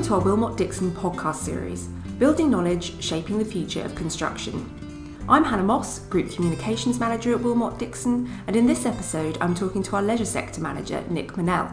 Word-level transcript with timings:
Welcome 0.00 0.22
to 0.22 0.30
our 0.30 0.34
Willmott 0.34 0.56
Dixon 0.56 0.92
podcast 0.92 1.34
series, 1.34 1.88
Building 2.18 2.50
Knowledge, 2.50 3.04
Shaping 3.04 3.36
the 3.36 3.44
Future 3.44 3.82
of 3.82 3.94
Construction. 3.94 5.18
I'm 5.28 5.44
Hannah 5.44 5.62
Moss, 5.62 5.98
Group 5.98 6.32
Communications 6.32 6.98
Manager 6.98 7.34
at 7.34 7.42
Willmott 7.42 7.76
Dixon, 7.76 8.26
and 8.46 8.56
in 8.56 8.66
this 8.66 8.86
episode, 8.86 9.36
I'm 9.42 9.54
talking 9.54 9.82
to 9.82 9.96
our 9.96 10.02
Leisure 10.02 10.24
Sector 10.24 10.62
Manager, 10.62 11.04
Nick 11.10 11.32
Manell. 11.32 11.70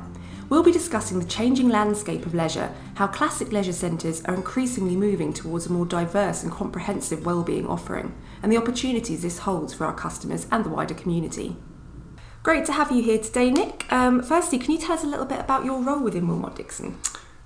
We'll 0.50 0.62
be 0.62 0.74
discussing 0.74 1.20
the 1.20 1.26
changing 1.26 1.70
landscape 1.70 2.26
of 2.26 2.34
leisure, 2.34 2.76
how 2.96 3.08
classic 3.08 3.54
leisure 3.54 3.72
centres 3.72 4.22
are 4.26 4.36
increasingly 4.36 4.98
moving 4.98 5.32
towards 5.32 5.68
a 5.68 5.72
more 5.72 5.86
diverse 5.86 6.44
and 6.44 6.52
comprehensive 6.52 7.26
wellbeing 7.26 7.66
offering, 7.66 8.14
and 8.44 8.52
the 8.52 8.58
opportunities 8.58 9.22
this 9.22 9.40
holds 9.40 9.74
for 9.74 9.86
our 9.86 9.96
customers 9.96 10.48
and 10.52 10.66
the 10.66 10.70
wider 10.70 10.96
community. 10.96 11.56
Great 12.44 12.66
to 12.66 12.74
have 12.74 12.92
you 12.92 13.02
here 13.02 13.20
today, 13.20 13.52
Nick. 13.52 13.90
Um, 13.90 14.22
firstly, 14.22 14.60
can 14.60 14.74
you 14.74 14.80
tell 14.80 14.98
us 14.98 15.06
a 15.06 15.08
little 15.08 15.26
bit 15.26 15.40
about 15.40 15.64
your 15.64 15.82
role 15.82 16.04
within 16.04 16.28
Willmott 16.28 16.56
Dixon? 16.56 16.98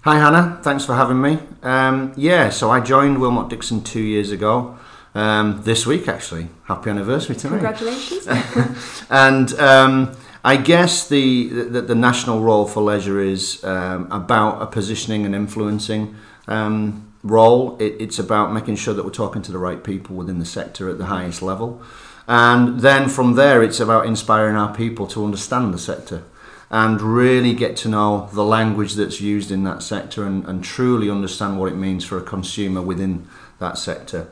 Hi 0.03 0.17
Hannah, 0.17 0.59
thanks 0.63 0.83
for 0.83 0.95
having 0.95 1.21
me. 1.21 1.37
Um, 1.61 2.13
yeah, 2.17 2.49
so 2.49 2.71
I 2.71 2.79
joined 2.79 3.17
Willmott 3.17 3.49
Dixon 3.49 3.83
two 3.83 4.01
years 4.01 4.31
ago. 4.31 4.79
Um, 5.13 5.61
this 5.61 5.85
week, 5.85 6.07
actually, 6.07 6.47
happy 6.63 6.89
anniversary 6.89 7.35
to 7.35 7.49
Congratulations. 7.49 8.25
me. 8.25 8.33
Congratulations. 8.33 9.05
and 9.11 9.53
um, 9.59 10.17
I 10.43 10.57
guess 10.57 11.07
the, 11.07 11.49
the, 11.49 11.81
the 11.81 11.93
national 11.93 12.41
role 12.41 12.65
for 12.65 12.81
leisure 12.81 13.19
is 13.19 13.63
um, 13.63 14.11
about 14.11 14.59
a 14.59 14.65
positioning 14.65 15.23
and 15.23 15.35
influencing 15.35 16.15
um, 16.47 17.13
role. 17.21 17.77
It, 17.77 17.97
it's 17.99 18.17
about 18.17 18.51
making 18.51 18.77
sure 18.77 18.95
that 18.95 19.05
we're 19.05 19.11
talking 19.11 19.43
to 19.43 19.51
the 19.51 19.59
right 19.59 19.83
people 19.83 20.15
within 20.15 20.39
the 20.39 20.45
sector 20.45 20.89
at 20.89 20.97
the 20.97 21.05
highest 21.05 21.43
level, 21.43 21.79
and 22.27 22.79
then 22.79 23.07
from 23.07 23.35
there, 23.35 23.61
it's 23.61 23.79
about 23.79 24.07
inspiring 24.07 24.55
our 24.55 24.73
people 24.73 25.05
to 25.05 25.23
understand 25.23 25.75
the 25.75 25.79
sector 25.79 26.23
and 26.71 27.01
really 27.01 27.53
get 27.53 27.75
to 27.75 27.89
know 27.89 28.29
the 28.31 28.45
language 28.45 28.93
that's 28.93 29.19
used 29.19 29.51
in 29.51 29.65
that 29.65 29.83
sector 29.83 30.25
and, 30.25 30.45
and 30.45 30.63
truly 30.63 31.09
understand 31.09 31.59
what 31.59 31.69
it 31.71 31.75
means 31.75 32.05
for 32.05 32.17
a 32.17 32.21
consumer 32.21 32.81
within 32.81 33.27
that 33.59 33.77
sector. 33.77 34.27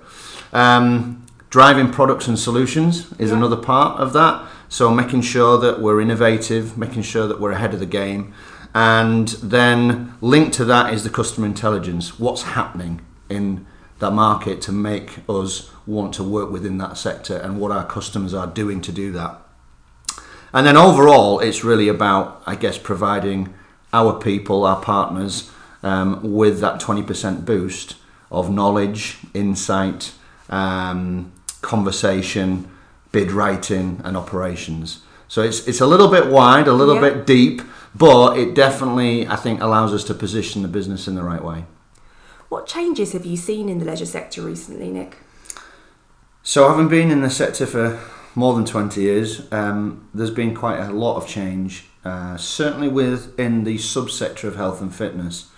Um, 0.53 1.25
driving 1.49 1.91
products 1.91 2.27
and 2.30 2.39
solutions 2.39 3.08
is 3.19 3.30
Yeah. 3.30 3.38
another 3.38 3.58
part 3.58 3.99
of 3.99 4.14
that. 4.14 4.41
So 4.69 4.89
making 4.89 5.22
sure 5.22 5.58
that 5.58 5.81
we're 5.81 5.99
innovative, 5.99 6.77
making 6.77 7.02
sure 7.02 7.27
that 7.27 7.41
we're 7.41 7.52
ahead 7.52 7.73
of 7.73 7.81
the 7.81 7.86
game, 7.86 8.33
and 8.73 9.27
then 9.44 10.14
linked 10.21 10.53
to 10.53 10.66
that 10.66 10.94
is 10.94 11.03
the 11.03 11.09
customer 11.09 11.45
intelligence. 11.45 12.19
What's 12.19 12.44
happening 12.44 13.02
in 13.30 13.66
that 13.97 14.11
market 14.11 14.61
to 14.61 14.71
make 14.71 15.19
us 15.27 15.69
want 15.86 16.14
to 16.14 16.23
work 16.23 16.49
within 16.52 16.77
that 16.77 16.97
sector, 16.97 17.36
and 17.36 17.59
what 17.59 17.71
our 17.71 17.83
customers 17.83 18.33
are 18.33 18.47
doing 18.47 18.80
to 18.81 18.92
do 18.94 19.11
that. 19.11 19.42
And 20.53 20.66
then 20.66 20.78
overall, 20.78 21.39
it's 21.39 21.64
really 21.64 21.88
about, 21.88 22.42
I 22.45 22.55
guess, 22.55 22.78
providing 22.78 23.53
our 23.94 24.19
people, 24.19 24.66
our 24.66 24.81
partners, 24.81 25.52
um, 25.83 26.19
with 26.33 26.59
that 26.59 26.80
20% 26.81 27.45
boost 27.45 27.95
of 28.31 28.50
knowledge, 28.52 29.17
insight, 29.33 30.11
um, 30.50 31.31
conversation, 31.61 32.70
bid 33.11 33.31
writing, 33.31 34.02
and 34.03 34.16
operations. 34.17 35.02
So 35.27 35.42
it's, 35.42 35.67
it's 35.67 35.81
a 35.81 35.88
little 35.88 36.08
bit 36.09 36.27
wide, 36.27 36.67
a 36.67 36.73
little 36.73 36.95
Yeah. 36.95 37.02
bit 37.02 37.25
deep, 37.27 37.61
but 37.95 38.38
it 38.38 38.53
definitely, 38.55 39.27
I 39.27 39.36
think, 39.36 39.61
allows 39.61 39.94
us 39.94 40.03
to 40.05 40.14
position 40.14 40.61
the 40.64 40.67
business 40.67 41.08
in 41.08 41.16
the 41.16 41.23
right 41.23 41.44
way. 41.44 41.66
What 42.50 42.66
changes 42.66 43.14
have 43.14 43.25
you 43.25 43.38
seen 43.38 43.70
in 43.70 43.77
the 43.77 43.86
leisure 43.86 44.08
sector 44.08 44.42
recently, 44.42 44.89
Nick? 44.89 45.17
So, 46.42 46.67
having 46.67 46.88
been 46.88 47.11
in 47.11 47.22
the 47.22 47.30
sector 47.30 47.67
for 47.67 48.00
more 48.35 48.53
than 48.53 48.66
20 48.66 49.02
years, 49.02 49.52
um, 49.52 50.08
there's 50.13 50.31
been 50.31 50.55
quite 50.55 50.80
a 50.80 50.91
lot 50.91 51.17
of 51.17 51.27
change, 51.27 51.85
uh, 52.05 52.38
certainly 52.38 52.88
within 52.88 53.63
the 53.63 53.75
subsector 53.77 54.45
of 54.45 54.55
health 54.55 54.81
and 54.81 54.94
fitness. 54.94 55.49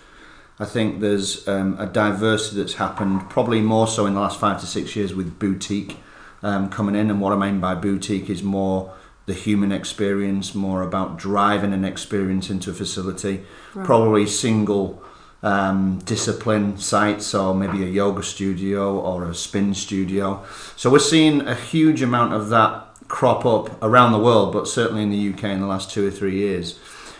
I 0.58 0.64
think 0.64 1.00
there's 1.00 1.46
um, 1.48 1.76
a 1.78 1.86
diversity 1.86 2.56
that's 2.60 2.74
happened, 2.74 3.28
probably 3.30 3.60
more 3.60 3.86
so 3.86 4.06
in 4.06 4.14
the 4.14 4.20
last 4.20 4.38
five 4.38 4.60
to 4.60 4.66
six 4.66 4.94
years 4.94 5.14
with 5.14 5.38
boutique 5.38 5.96
um, 6.42 6.68
coming 6.70 6.94
in. 6.94 7.10
And 7.10 7.20
what 7.20 7.32
I 7.32 7.36
mean 7.36 7.60
by 7.60 7.74
boutique 7.74 8.28
is 8.30 8.42
more 8.42 8.92
the 9.26 9.34
human 9.34 9.70
experience, 9.72 10.54
more 10.54 10.82
about 10.82 11.16
driving 11.16 11.72
an 11.72 11.84
experience 11.84 12.50
into 12.50 12.70
a 12.70 12.74
facility, 12.74 13.44
Right. 13.74 13.86
probably 13.86 14.26
single 14.26 15.02
um, 15.42 15.98
discipline 16.04 16.76
sites, 16.78 17.34
or 17.34 17.54
maybe 17.54 17.82
a 17.82 17.88
yoga 17.88 18.22
studio 18.22 18.98
or 18.98 19.28
a 19.28 19.34
spin 19.34 19.74
studio. 19.74 20.44
So 20.76 20.90
we're 20.90 20.98
seeing 21.00 21.40
a 21.42 21.54
huge 21.54 22.00
amount 22.02 22.32
of 22.34 22.48
that 22.50 22.86
crop 23.08 23.44
up 23.44 23.82
around 23.82 24.12
the 24.12 24.18
world, 24.18 24.52
but 24.52 24.68
certainly 24.68 25.02
in 25.02 25.10
the 25.10 25.30
UK 25.32 25.44
in 25.44 25.60
the 25.60 25.66
last 25.66 25.90
two 25.90 26.06
or 26.06 26.10
three 26.10 26.36
years. 26.36 26.78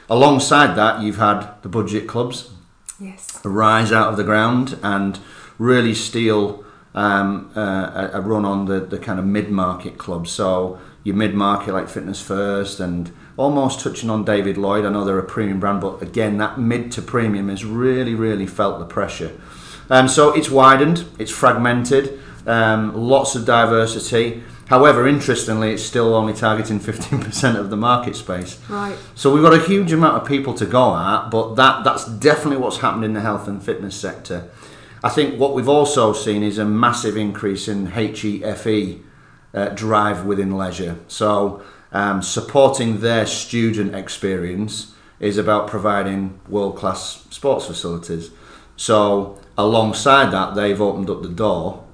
Alongside 0.08 0.74
that, 0.76 1.02
you've 1.02 1.16
had 1.16 1.46
the 1.62 1.68
budget 1.68 2.06
clubs 2.06 2.50
Yes. 3.00 3.40
rise 3.44 3.92
out 3.92 4.08
of 4.10 4.16
the 4.16 4.24
ground 4.24 4.78
and 4.82 5.18
really 5.58 5.94
steal 5.94 6.64
um, 6.94 7.50
uh, 7.56 8.10
a, 8.12 8.18
a 8.18 8.20
run 8.20 8.44
on 8.44 8.66
the, 8.66 8.80
the 8.80 8.98
kind 8.98 9.18
of 9.18 9.24
mid-market 9.24 9.98
clubs. 9.98 10.30
So 10.30 10.78
your 11.04 11.16
mid-market 11.16 11.72
like 11.72 11.88
Fitness 11.88 12.22
First 12.22 12.80
and 12.80 13.12
almost 13.36 13.80
touching 13.80 14.10
on 14.10 14.24
David 14.24 14.56
Lloyd. 14.56 14.84
I 14.84 14.90
know 14.90 15.04
they're 15.04 15.18
a 15.18 15.24
premium 15.24 15.60
brand, 15.60 15.80
but 15.80 16.02
again, 16.02 16.38
that 16.38 16.58
mid 16.58 16.92
to 16.92 17.02
premium 17.02 17.48
has 17.48 17.64
really, 17.64 18.14
really 18.14 18.46
felt 18.46 18.78
the 18.78 18.84
pressure. 18.84 19.38
Um, 19.90 20.08
so 20.08 20.32
it's 20.32 20.50
widened, 20.50 21.04
it's 21.18 21.30
fragmented, 21.30 22.20
um, 22.46 22.94
lots 22.94 23.34
of 23.34 23.44
diversity. 23.44 24.42
However, 24.66 25.06
interestingly, 25.06 25.72
it's 25.72 25.82
still 25.82 26.14
only 26.14 26.32
targeting 26.32 26.80
15% 26.80 27.56
of 27.56 27.68
the 27.68 27.76
market 27.76 28.16
space. 28.16 28.58
Right. 28.68 28.96
So 29.14 29.32
we've 29.32 29.42
got 29.42 29.54
a 29.54 29.60
huge 29.60 29.92
amount 29.92 30.22
of 30.22 30.26
people 30.26 30.54
to 30.54 30.66
go 30.66 30.96
at, 30.96 31.30
but 31.30 31.56
that 31.56 31.84
that's 31.84 32.06
definitely 32.06 32.58
what's 32.58 32.78
happened 32.78 33.04
in 33.04 33.12
the 33.12 33.20
health 33.20 33.48
and 33.48 33.62
fitness 33.62 33.94
sector. 33.94 34.48
I 35.04 35.08
think 35.08 35.38
what 35.38 35.52
we've 35.54 35.68
also 35.68 36.12
seen 36.12 36.42
is 36.42 36.58
a 36.58 36.64
massive 36.64 37.16
increase 37.16 37.66
in 37.66 37.86
HEFE 37.86 39.00
uh, 39.54 39.68
drive 39.68 40.24
within 40.24 40.56
leisure. 40.56 40.96
So 41.08 41.62
um, 41.92 42.22
supporting 42.22 43.00
their 43.00 43.26
student 43.26 43.94
experience 43.94 44.94
is 45.20 45.38
about 45.38 45.68
providing 45.68 46.40
world 46.48 46.76
class 46.76 47.24
sports 47.30 47.66
facilities. 47.66 48.30
So 48.76 49.38
alongside 49.56 50.32
that, 50.32 50.54
they've 50.54 50.80
opened 50.80 51.10
up 51.10 51.22
the 51.22 51.28
door 51.28 51.84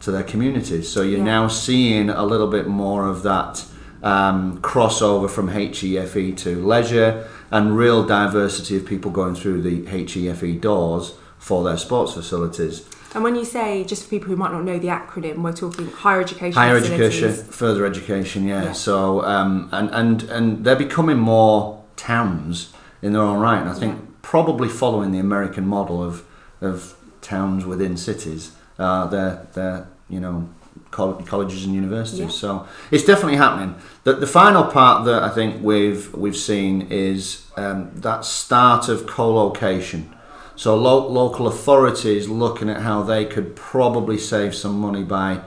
to 0.00 0.10
their 0.10 0.22
communities. 0.22 0.88
So 0.88 1.02
you're 1.02 1.18
Yeah. 1.18 1.24
now 1.24 1.48
seeing 1.48 2.08
a 2.10 2.24
little 2.24 2.48
bit 2.48 2.66
more 2.66 3.08
of 3.08 3.22
that 3.22 3.64
um, 4.02 4.58
crossover 4.62 5.30
from 5.30 5.48
HEFE 5.48 6.34
to 6.38 6.66
leisure 6.66 7.24
and 7.52 7.76
real 7.76 8.02
diversity 8.04 8.76
of 8.76 8.84
people 8.84 9.10
going 9.12 9.36
through 9.36 9.62
the 9.62 9.84
HEFE 9.86 10.60
doors 10.60 11.14
for 11.38 11.62
their 11.62 11.76
sports 11.76 12.14
facilities. 12.14 12.82
And 13.14 13.22
when 13.22 13.36
you 13.36 13.44
say, 13.44 13.84
just 13.84 14.04
for 14.04 14.10
people 14.10 14.28
who 14.28 14.36
might 14.36 14.52
not 14.52 14.64
know 14.64 14.78
the 14.78 14.88
acronym, 14.88 15.42
we're 15.42 15.52
talking 15.52 15.86
higher 15.88 16.20
education. 16.20 16.52
Higher 16.52 16.80
facilities. 16.80 17.22
education, 17.22 17.52
further 17.52 17.84
education, 17.86 18.46
yeah. 18.46 18.64
Yeah. 18.64 18.72
So 18.72 19.22
um, 19.24 19.68
and 19.72 19.90
and 19.90 20.22
and 20.24 20.64
they're 20.64 20.76
becoming 20.76 21.18
more 21.18 21.82
towns 21.96 22.72
in 23.02 23.12
their 23.12 23.22
own 23.22 23.38
right, 23.40 23.60
and 23.60 23.68
I 23.68 23.74
think 23.74 23.94
Yeah. 23.94 24.06
probably 24.22 24.68
following 24.68 25.12
the 25.12 25.18
American 25.18 25.66
model 25.66 26.02
of 26.02 26.24
of 26.60 26.94
towns 27.20 27.64
within 27.66 27.96
cities. 27.96 28.52
Uh, 28.78 29.06
they're 29.06 29.46
they're 29.54 29.86
you 30.08 30.20
know 30.20 30.48
colleges 30.90 31.64
and 31.64 31.74
universities. 31.74 32.20
Yeah. 32.20 32.28
So 32.28 32.66
it's 32.90 33.04
definitely 33.04 33.36
happening. 33.36 33.74
The 34.04 34.14
the 34.14 34.26
final 34.26 34.64
part 34.64 35.04
that 35.04 35.22
I 35.22 35.28
think 35.28 35.62
we've 35.62 36.12
we've 36.14 36.36
seen 36.36 36.86
is 36.90 37.46
um, 37.56 37.90
that 37.94 38.24
start 38.24 38.88
of 38.88 39.06
co-location. 39.06 40.14
So 40.56 40.76
lo- 40.76 41.08
local 41.08 41.46
authorities 41.46 42.28
looking 42.28 42.68
at 42.68 42.82
how 42.82 43.02
they 43.02 43.24
could 43.24 43.56
probably 43.56 44.18
save 44.18 44.54
some 44.54 44.78
money 44.78 45.02
by 45.02 45.40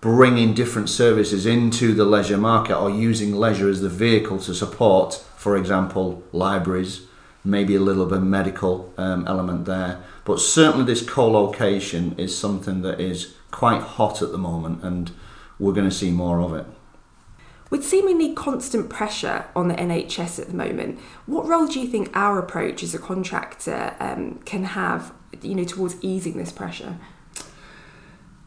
bringing 0.00 0.54
different 0.54 0.88
services 0.88 1.44
into 1.44 1.92
the 1.92 2.04
leisure 2.04 2.38
market 2.38 2.76
or 2.78 2.88
using 2.88 3.34
leisure 3.34 3.68
as 3.68 3.80
the 3.80 3.88
vehicle 3.88 4.38
to 4.38 4.54
support, 4.54 5.14
for 5.36 5.56
example, 5.56 6.22
libraries, 6.32 7.02
maybe 7.44 7.74
a 7.74 7.80
little 7.80 8.06
bit 8.06 8.18
of 8.18 8.22
a 8.22 8.26
medical 8.26 8.92
um, 8.96 9.26
element 9.26 9.64
there. 9.64 10.00
But 10.24 10.40
certainly, 10.40 10.86
this 10.86 11.02
co 11.02 11.28
location 11.28 12.14
is 12.16 12.36
something 12.36 12.82
that 12.82 13.00
is 13.00 13.34
quite 13.50 13.82
hot 13.82 14.22
at 14.22 14.30
the 14.30 14.38
moment, 14.38 14.84
and 14.84 15.10
we're 15.58 15.72
going 15.72 15.88
to 15.88 15.94
see 15.94 16.10
more 16.10 16.40
of 16.40 16.54
it. 16.54 16.66
With 17.70 17.84
seemingly 17.84 18.32
constant 18.32 18.88
pressure 18.88 19.44
on 19.54 19.68
the 19.68 19.74
NHS 19.74 20.38
at 20.38 20.48
the 20.48 20.56
moment, 20.56 20.98
what 21.26 21.46
role 21.46 21.66
do 21.66 21.78
you 21.78 21.86
think 21.86 22.10
our 22.14 22.38
approach 22.38 22.82
as 22.82 22.94
a 22.94 22.98
contractor 22.98 23.94
um, 24.00 24.40
can 24.46 24.64
have, 24.64 25.12
you 25.42 25.54
know, 25.54 25.64
towards 25.64 25.96
easing 26.00 26.38
this 26.38 26.50
pressure? 26.50 26.96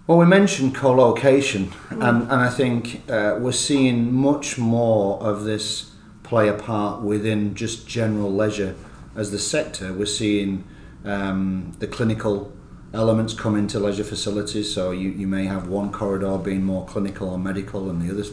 Well, 0.08 0.18
we 0.18 0.26
mentioned 0.26 0.74
co-location, 0.74 1.72
and, 1.92 2.24
and 2.24 2.34
I 2.34 2.50
think 2.50 3.08
uh, 3.10 3.38
we're 3.40 3.52
seeing 3.52 4.12
much 4.12 4.58
more 4.58 5.22
of 5.22 5.44
this 5.44 5.92
play 6.24 6.48
a 6.48 6.54
part 6.54 7.02
within 7.02 7.54
just 7.54 7.88
general 7.88 8.34
leisure 8.34 8.76
as 9.16 9.32
the 9.32 9.38
sector. 9.38 9.94
We're 9.94 10.08
seeing 10.08 10.64
um, 11.06 11.74
the 11.78 11.88
clinical 11.88 12.52
elements 12.94 13.34
come 13.34 13.56
into 13.56 13.80
leisure 13.80 14.04
facilities, 14.04 14.74
so 14.74 14.92
you, 14.92 15.10
you 15.10 15.28
may 15.28 15.46
have 15.46 15.68
one 15.68 15.92
corridor 15.92 16.38
being 16.40 16.64
more 16.64 16.86
clinical 16.88 17.30
or 17.30 17.38
medical, 17.38 17.90
and 17.90 18.02
the 18.02 18.12
other 18.12 18.26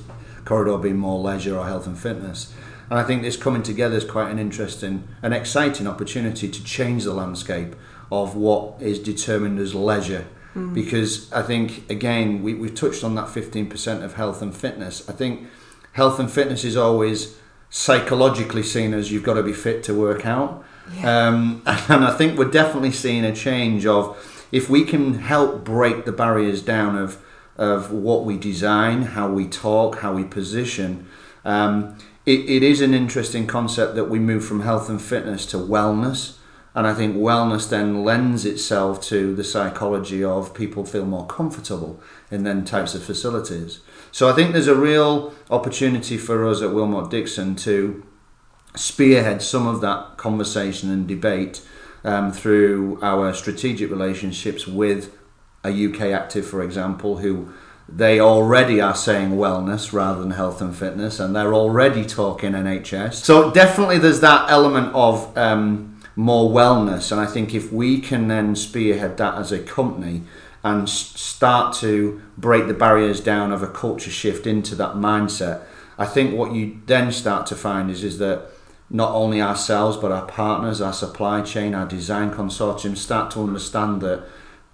corridor 0.48 0.78
being 0.78 0.96
more 0.96 1.20
leisure 1.20 1.56
or 1.56 1.66
health 1.66 1.86
and 1.86 1.98
fitness. 1.98 2.54
And 2.88 2.98
I 2.98 3.04
think 3.04 3.20
this 3.20 3.36
coming 3.36 3.62
together 3.62 3.96
is 3.96 4.04
quite 4.04 4.30
an 4.30 4.38
interesting 4.38 5.06
and 5.22 5.34
exciting 5.34 5.86
opportunity 5.86 6.48
to 6.48 6.64
change 6.64 7.04
the 7.04 7.12
landscape 7.12 7.76
of 8.10 8.34
what 8.34 8.80
is 8.80 8.98
determined 8.98 9.58
as 9.58 9.74
leisure. 9.74 10.26
Because 10.72 11.30
I 11.32 11.42
think, 11.42 11.88
again, 11.90 12.42
we, 12.42 12.54
we've 12.54 12.74
touched 12.74 13.04
on 13.04 13.14
that 13.14 13.26
15% 13.26 14.02
of 14.02 14.14
health 14.14 14.40
and 14.40 14.56
fitness. 14.56 15.08
I 15.08 15.12
think 15.12 15.46
health 15.92 16.18
and 16.18 16.30
fitness 16.30 16.64
is 16.64 16.76
always 16.76 17.36
psychologically 17.70 18.62
seen 18.62 18.94
as 18.94 19.12
you've 19.12 19.22
got 19.22 19.34
to 19.34 19.42
be 19.42 19.52
fit 19.52 19.84
to 19.84 19.94
work 19.94 20.24
out. 20.26 20.64
Um, 21.04 21.62
and 21.66 22.04
I 22.04 22.16
think 22.16 22.38
we're 22.38 22.50
definitely 22.50 22.92
seeing 22.92 23.24
a 23.24 23.34
change 23.34 23.84
of 23.84 24.16
if 24.50 24.70
we 24.70 24.84
can 24.84 25.14
help 25.14 25.62
break 25.62 26.06
the 26.06 26.12
barriers 26.12 26.62
down 26.62 26.96
of, 26.96 27.22
of 27.58 27.92
what 27.92 28.24
we 28.24 28.38
design, 28.38 29.02
how 29.02 29.28
we 29.28 29.46
talk, 29.46 29.98
how 29.98 30.14
we 30.14 30.24
position. 30.24 31.06
Um, 31.44 31.98
it, 32.24 32.48
it 32.48 32.62
is 32.62 32.80
an 32.80 32.94
interesting 32.94 33.46
concept 33.46 33.96
that 33.96 34.04
we 34.04 34.18
move 34.18 34.44
from 34.44 34.60
health 34.60 34.88
and 34.88 35.02
fitness 35.02 35.44
to 35.46 35.56
wellness. 35.56 36.36
And 36.74 36.86
I 36.86 36.94
think 36.94 37.16
wellness 37.16 37.68
then 37.68 38.04
lends 38.04 38.44
itself 38.44 39.02
to 39.04 39.34
the 39.34 39.42
psychology 39.42 40.22
of 40.22 40.54
people 40.54 40.84
feel 40.84 41.04
more 41.04 41.26
comfortable 41.26 42.00
in 42.30 42.44
then 42.44 42.64
types 42.64 42.94
of 42.94 43.02
facilities. 43.02 43.80
So 44.12 44.28
I 44.28 44.32
think 44.32 44.52
there's 44.52 44.68
a 44.68 44.76
real 44.76 45.34
opportunity 45.50 46.16
for 46.16 46.46
us 46.46 46.62
at 46.62 46.68
Willmott 46.68 47.10
Dixon 47.10 47.56
to 47.56 48.06
spearhead 48.76 49.42
some 49.42 49.66
of 49.66 49.80
that 49.80 50.16
conversation 50.18 50.90
and 50.90 51.08
debate 51.08 51.66
um, 52.04 52.30
through 52.30 52.98
our 53.02 53.32
strategic 53.34 53.90
relationships 53.90 54.66
with 54.66 55.17
a 55.64 55.70
UK 55.70 56.12
active, 56.12 56.46
for 56.46 56.62
example, 56.62 57.18
who 57.18 57.52
they 57.88 58.20
already 58.20 58.80
are 58.80 58.94
saying 58.94 59.30
wellness 59.30 59.92
rather 59.92 60.20
than 60.20 60.32
health 60.32 60.60
and 60.60 60.76
fitness, 60.76 61.18
and 61.18 61.34
they're 61.34 61.54
already 61.54 62.04
talking 62.04 62.52
NHS. 62.52 63.14
So 63.14 63.50
definitely 63.50 63.98
there's 63.98 64.20
that 64.20 64.50
element 64.50 64.94
of 64.94 65.36
um, 65.36 65.98
more 66.14 66.50
wellness, 66.50 67.10
and 67.10 67.20
I 67.20 67.26
think 67.26 67.54
if 67.54 67.72
we 67.72 68.00
can 68.00 68.28
then 68.28 68.54
spearhead 68.54 69.16
that 69.16 69.34
as 69.34 69.52
a 69.52 69.58
company 69.58 70.22
and 70.62 70.88
start 70.88 71.74
to 71.76 72.20
break 72.36 72.66
the 72.66 72.74
barriers 72.74 73.20
down 73.20 73.52
of 73.52 73.62
a 73.62 73.68
culture 73.68 74.10
shift 74.10 74.46
into 74.46 74.74
that 74.74 74.94
mindset, 74.94 75.62
I 75.96 76.04
think 76.04 76.36
what 76.36 76.52
you 76.52 76.80
then 76.86 77.10
start 77.10 77.46
to 77.46 77.56
find 77.56 77.90
is 77.90 78.04
is 78.04 78.18
that 78.18 78.50
not 78.90 79.12
only 79.12 79.40
ourselves 79.40 79.96
but 79.96 80.12
our 80.12 80.26
partners, 80.26 80.80
our 80.80 80.92
supply 80.92 81.40
chain, 81.42 81.74
our 81.74 81.86
design 81.86 82.30
consortium 82.30 82.96
start 82.96 83.30
to 83.32 83.40
understand 83.40 84.00
that 84.02 84.24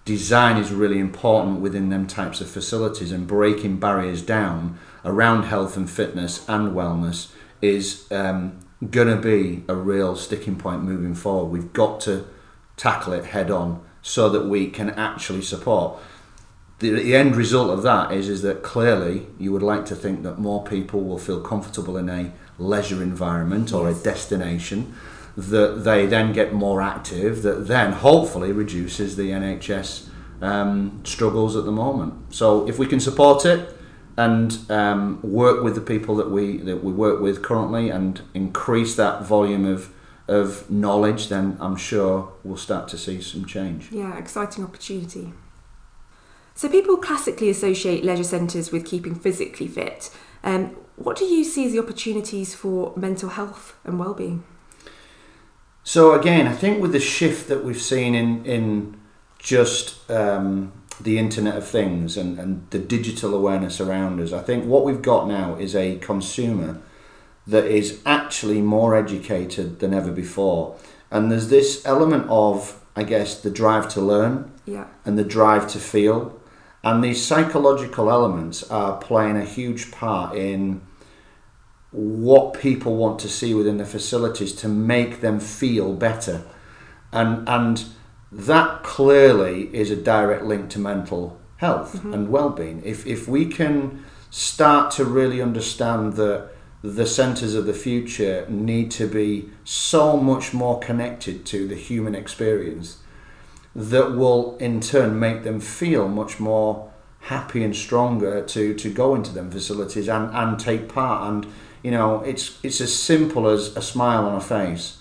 design 0.05 0.59
is 0.59 0.71
really 0.71 0.99
important 0.99 1.61
within 1.61 1.89
them 1.89 2.07
types 2.07 2.41
of 2.41 2.51
facilities 2.51 3.11
and 3.11 3.27
breaking 3.27 3.79
barriers 3.79 4.23
down 4.23 4.79
around 5.05 5.45
health 5.45 5.77
and 5.77 5.89
fitness 5.89 6.47
and 6.49 6.73
wellness 6.73 7.31
is 7.63 8.11
um, 8.13 8.59
going 8.91 9.09
to 9.09 9.17
be 9.17 9.65
a 9.69 9.75
real 9.75 10.15
sticking 10.17 10.57
point 10.57 10.83
moving 10.83 11.15
forward. 11.15 11.51
We've 11.51 11.73
got 11.73 12.01
to 12.03 12.27
tackle 12.77 13.15
it 13.15 13.27
head 13.27 13.51
on 13.51 13.83
so 14.03 14.29
that 14.29 14.47
we 14.47 14.69
can 14.69 14.91
actually 14.91 15.43
support. 15.43 15.99
The, 16.81 16.91
the 16.91 17.17
end 17.17 17.37
result 17.37 17.71
of 17.71 17.83
that 17.85 18.13
is 18.13 18.29
is 18.29 18.43
that 18.43 18.63
clearly 18.63 19.27
you 19.39 19.53
would 19.53 19.63
like 19.63 19.87
to 19.87 19.97
think 19.97 20.23
that 20.25 20.39
more 20.39 20.63
people 20.65 21.03
will 21.03 21.19
feel 21.19 21.41
comfortable 21.41 21.97
in 21.97 22.11
a 22.11 22.33
leisure 22.59 23.03
environment 23.03 23.73
or 23.73 23.89
a 23.89 23.95
destination 23.95 24.95
that 25.37 25.85
they 25.85 26.07
then 26.07 26.33
get 26.33 26.53
more 26.53 26.81
active 26.81 27.43
that 27.43 27.67
then 27.67 27.93
hopefully 27.93 28.53
reduces 28.53 29.17
the 29.17 29.31
NHS 29.31 30.09
um, 30.41 31.01
struggles 31.05 31.57
at 31.57 31.65
the 31.65 31.73
moment 31.73 32.35
so 32.35 32.69
if 32.69 32.79
we 32.79 32.87
can 32.87 33.01
support 33.01 33.45
it 33.45 33.77
and 34.17 34.59
um, 34.71 35.21
work 35.23 35.63
with 35.63 35.75
the 35.75 35.81
people 35.81 36.15
that 36.17 36.31
we 36.31 36.59
that 36.59 36.85
we 36.85 36.93
work 36.93 37.21
with 37.21 37.43
currently 37.43 37.91
and 37.91 38.23
increase 38.33 38.95
that 38.97 39.25
volume 39.25 39.65
of 39.65 39.93
of 40.29 40.71
knowledge 40.71 41.29
then 41.29 41.57
I'm 41.61 41.77
sure 41.77 42.33
we'll 42.45 42.57
start 42.57 42.89
to 42.89 42.99
see 42.99 43.21
some 43.21 43.45
change 43.45 43.91
Yeah, 43.91 44.17
exciting 44.17 44.65
opportunity. 44.65 45.33
So 46.55 46.69
people 46.69 46.97
classically 46.97 47.51
associate 47.51 48.05
leisure 48.05 48.23
centres 48.23 48.71
with 48.71 48.87
keeping 48.87 49.17
physically 49.17 49.67
fit. 49.67 50.11
Um, 50.45 50.77
what 50.95 51.17
do 51.17 51.25
you 51.25 51.43
see 51.43 51.67
as 51.67 51.73
the 51.73 51.81
opportunities 51.81 52.55
for 52.55 52.93
mental 52.97 53.31
health 53.31 53.77
and 53.85 53.99
well-being? 53.99 54.45
So 55.85 56.19
again, 56.19 56.49
I 56.49 56.53
think 56.53 56.81
with 56.81 56.93
the 56.93 57.01
shift 57.01 57.49
that 57.49 57.63
we've 57.63 57.81
seen 57.81 58.15
in 58.15 58.45
in 58.47 58.97
just 59.39 60.11
um, 60.11 60.73
the 60.99 61.19
Internet 61.19 61.57
of 61.57 61.67
Things 61.67 62.17
and, 62.17 62.39
and 62.39 62.67
the 62.71 62.79
digital 62.79 63.35
awareness 63.35 63.81
around 63.81 64.19
us, 64.21 64.33
I 64.33 64.41
think 64.41 64.65
what 64.65 64.85
we've 64.85 65.03
got 65.03 65.29
now 65.29 65.57
is 65.57 65.77
a 65.77 65.99
consumer 65.99 66.81
that 67.47 67.67
is 67.67 68.01
actually 68.07 68.63
more 68.63 68.97
educated 68.97 69.81
than 69.81 69.93
ever 69.93 70.11
before. 70.11 70.77
And 71.11 71.31
there's 71.31 71.49
this 71.49 71.85
element 71.85 72.27
of, 72.31 72.81
I 72.97 73.03
guess, 73.03 73.39
the 73.39 73.51
drive 73.51 73.87
to 73.91 74.01
learn 74.01 74.51
Yeah, 74.65 74.87
and 75.05 75.19
the 75.19 75.25
drive 75.25 75.69
to 75.73 75.79
feel. 75.79 76.41
And 76.83 77.05
these 77.05 77.23
psychological 77.23 78.11
elements 78.11 78.63
are 78.71 78.97
playing 78.97 79.37
a 79.37 79.45
huge 79.45 79.91
part 79.91 80.35
in 80.37 80.81
what 81.95 82.55
people 82.55 82.97
want 82.97 83.21
to 83.21 83.29
see 83.29 83.55
within 83.55 83.79
the 83.79 83.85
facilities 83.85 84.53
to 84.53 84.69
make 84.69 85.21
them 85.21 85.39
feel 85.39 85.95
better. 85.95 86.43
And, 87.13 87.49
and 87.49 87.85
that 88.33 88.83
clearly 88.83 89.73
is 89.73 89.93
a 89.93 89.97
direct 89.97 90.43
link 90.45 90.71
to 90.71 90.81
mental 90.81 91.39
health 91.59 91.95
mm-hmm. 91.95 92.13
and 92.13 92.29
well-being. 92.31 92.83
If, 92.85 93.07
if 93.07 93.29
we 93.29 93.47
can 93.47 94.05
start 94.31 94.91
to 94.93 95.05
really 95.05 95.41
understand 95.41 96.15
that 96.15 96.49
the 96.83 97.07
centres 97.07 97.55
of 97.55 97.65
the 97.65 97.73
future 97.73 98.45
need 98.51 98.91
to 98.91 99.07
be 99.07 99.49
so 99.63 100.17
much 100.17 100.53
more 100.53 100.81
connected 100.81 101.47
to 101.47 101.69
the 101.69 101.77
human 101.77 102.17
experience 102.17 102.99
that 103.75 104.13
will 104.17 104.57
in 104.59 104.81
turn 104.81 105.19
make 105.19 105.45
them 105.45 105.61
feel 105.61 106.09
much 106.09 106.41
more 106.41 106.93
happy 107.21 107.65
and 107.65 107.75
stronger 107.75 108.45
to, 108.45 108.75
to 108.75 108.93
go 108.93 109.15
into 109.15 109.33
them 109.33 109.51
facilities 109.51 110.09
and, 110.09 110.35
and 110.35 110.59
take 110.59 110.89
part 110.89 111.27
and 111.33 111.47
you 111.85 111.91
know 111.91 112.21
it's 112.23 112.59
it's 112.65 112.81
as 112.81 112.93
simple 112.93 113.47
as 113.47 113.77
a 113.77 113.83
smile 113.83 114.25
on 114.25 114.35
a 114.35 114.41
face 114.41 114.99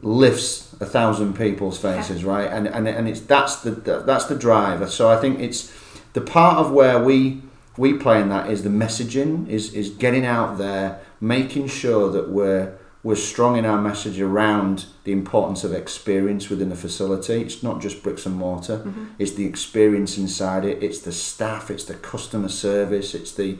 lifts 0.00 0.74
a 0.80 0.86
thousand 0.86 1.34
people's 1.36 1.78
faces 1.78 2.24
right 2.24 2.50
and, 2.50 2.66
and 2.66 2.88
and 2.88 3.06
it's 3.08 3.20
that's 3.20 3.56
the 3.62 3.70
that's 3.70 4.24
the 4.24 4.34
driver 4.34 4.88
so 4.88 5.08
I 5.10 5.20
think 5.20 5.38
it's 5.38 5.72
the 6.14 6.20
part 6.20 6.58
of 6.58 6.72
where 6.72 7.02
we 7.02 7.42
we 7.76 7.92
play 7.92 8.20
in 8.20 8.28
that 8.30 8.50
is 8.50 8.62
the 8.62 8.70
messaging 8.70 9.48
is 9.48 9.74
is 9.74 9.90
getting 9.90 10.24
out 10.24 10.58
there 10.58 11.00
making 11.20 11.68
sure 11.68 12.10
that 12.10 12.30
we're 12.30 12.76
we're 13.02 13.16
strong 13.16 13.56
in 13.56 13.64
our 13.64 13.80
message 13.80 14.20
around 14.20 14.86
the 15.04 15.12
importance 15.12 15.62
of 15.62 15.72
experience 15.72 16.50
within 16.50 16.68
the 16.68 16.76
facility. 16.76 17.40
It's 17.42 17.62
not 17.62 17.80
just 17.80 18.02
bricks 18.02 18.26
and 18.26 18.34
mortar. 18.34 18.78
Mm-hmm. 18.78 19.04
It's 19.20 19.32
the 19.32 19.46
experience 19.46 20.18
inside 20.18 20.64
it. 20.64 20.82
It's 20.82 20.98
the 20.98 21.12
staff. 21.12 21.70
It's 21.70 21.84
the 21.84 21.94
customer 21.94 22.48
service. 22.48 23.14
It's 23.14 23.32
the 23.32 23.56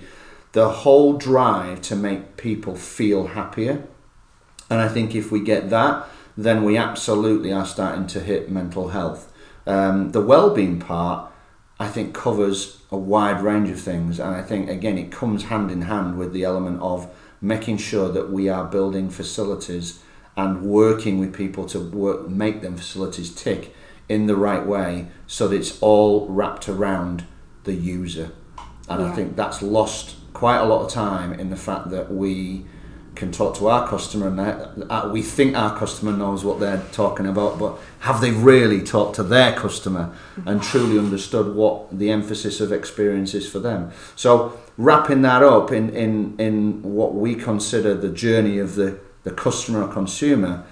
the 0.58 0.68
whole 0.70 1.12
drive 1.12 1.80
to 1.80 1.94
make 1.94 2.36
people 2.36 2.74
feel 2.74 3.28
happier. 3.28 3.84
And 4.68 4.80
I 4.80 4.88
think 4.88 5.14
if 5.14 5.30
we 5.30 5.38
get 5.38 5.70
that, 5.70 6.08
then 6.36 6.64
we 6.64 6.76
absolutely 6.76 7.52
are 7.52 7.64
starting 7.64 8.08
to 8.08 8.18
hit 8.18 8.50
mental 8.50 8.88
health. 8.88 9.32
Um, 9.68 10.10
the 10.10 10.20
well-being 10.20 10.80
part, 10.80 11.30
I 11.78 11.86
think, 11.86 12.12
covers 12.12 12.82
a 12.90 12.96
wide 12.96 13.40
range 13.40 13.70
of 13.70 13.80
things, 13.80 14.18
and 14.18 14.34
I 14.34 14.42
think 14.42 14.68
again 14.68 14.98
it 14.98 15.12
comes 15.12 15.44
hand 15.44 15.70
in 15.70 15.82
hand 15.82 16.18
with 16.18 16.32
the 16.32 16.42
element 16.42 16.82
of 16.82 17.08
making 17.40 17.76
sure 17.76 18.08
that 18.08 18.32
we 18.32 18.48
are 18.48 18.64
building 18.64 19.10
facilities 19.10 20.00
and 20.36 20.62
working 20.62 21.20
with 21.20 21.32
people 21.32 21.66
to 21.66 21.78
work, 21.78 22.28
make 22.28 22.62
them 22.62 22.76
facilities 22.76 23.32
tick 23.32 23.72
in 24.08 24.26
the 24.26 24.34
right 24.48 24.66
way, 24.66 25.06
so 25.28 25.46
that 25.46 25.54
it's 25.54 25.80
all 25.80 26.26
wrapped 26.26 26.68
around 26.68 27.26
the 27.62 27.74
user. 27.74 28.32
And 28.88 29.04
I 29.04 29.14
think 29.14 29.36
that's 29.36 29.62
lost 29.62 30.17
quite 30.32 30.58
a 30.58 30.64
lot 30.64 30.84
of 30.84 30.90
time 30.90 31.32
in 31.32 31.50
the 31.50 31.56
fact 31.56 31.90
that 31.90 32.12
we 32.12 32.64
can 33.14 33.32
talk 33.32 33.56
to 33.56 33.66
our 33.66 33.86
customer 33.88 34.28
and 34.28 34.38
that- 34.38 35.10
we 35.10 35.20
think 35.22 35.56
our 35.56 35.76
customer 35.76 36.12
knows 36.12 36.44
what 36.44 36.60
they're 36.60 36.82
talking 36.92 37.26
about, 37.26 37.58
but 37.58 37.76
have 38.00 38.20
they 38.20 38.30
really 38.30 38.80
talked 38.80 39.16
to 39.16 39.24
their 39.24 39.52
customer 39.52 40.10
and 40.46 40.62
truly 40.62 40.96
understood 40.98 41.54
what 41.56 41.98
the 41.98 42.10
emphasis 42.10 42.60
of 42.60 42.72
experience 42.72 43.34
is 43.34 43.48
for 43.48 43.58
them? 43.58 43.90
So 44.14 44.52
wrapping 44.76 45.22
that 45.22 45.42
up 45.42 45.72
in, 45.72 45.90
in, 45.90 46.36
in 46.38 46.82
what 46.82 47.14
we 47.14 47.34
consider 47.34 47.94
the 47.94 48.08
journey 48.08 48.58
of 48.58 48.76
the, 48.76 48.98
the 49.24 49.32
customer 49.32 49.82
or 49.82 49.88
consumer, 49.92 50.62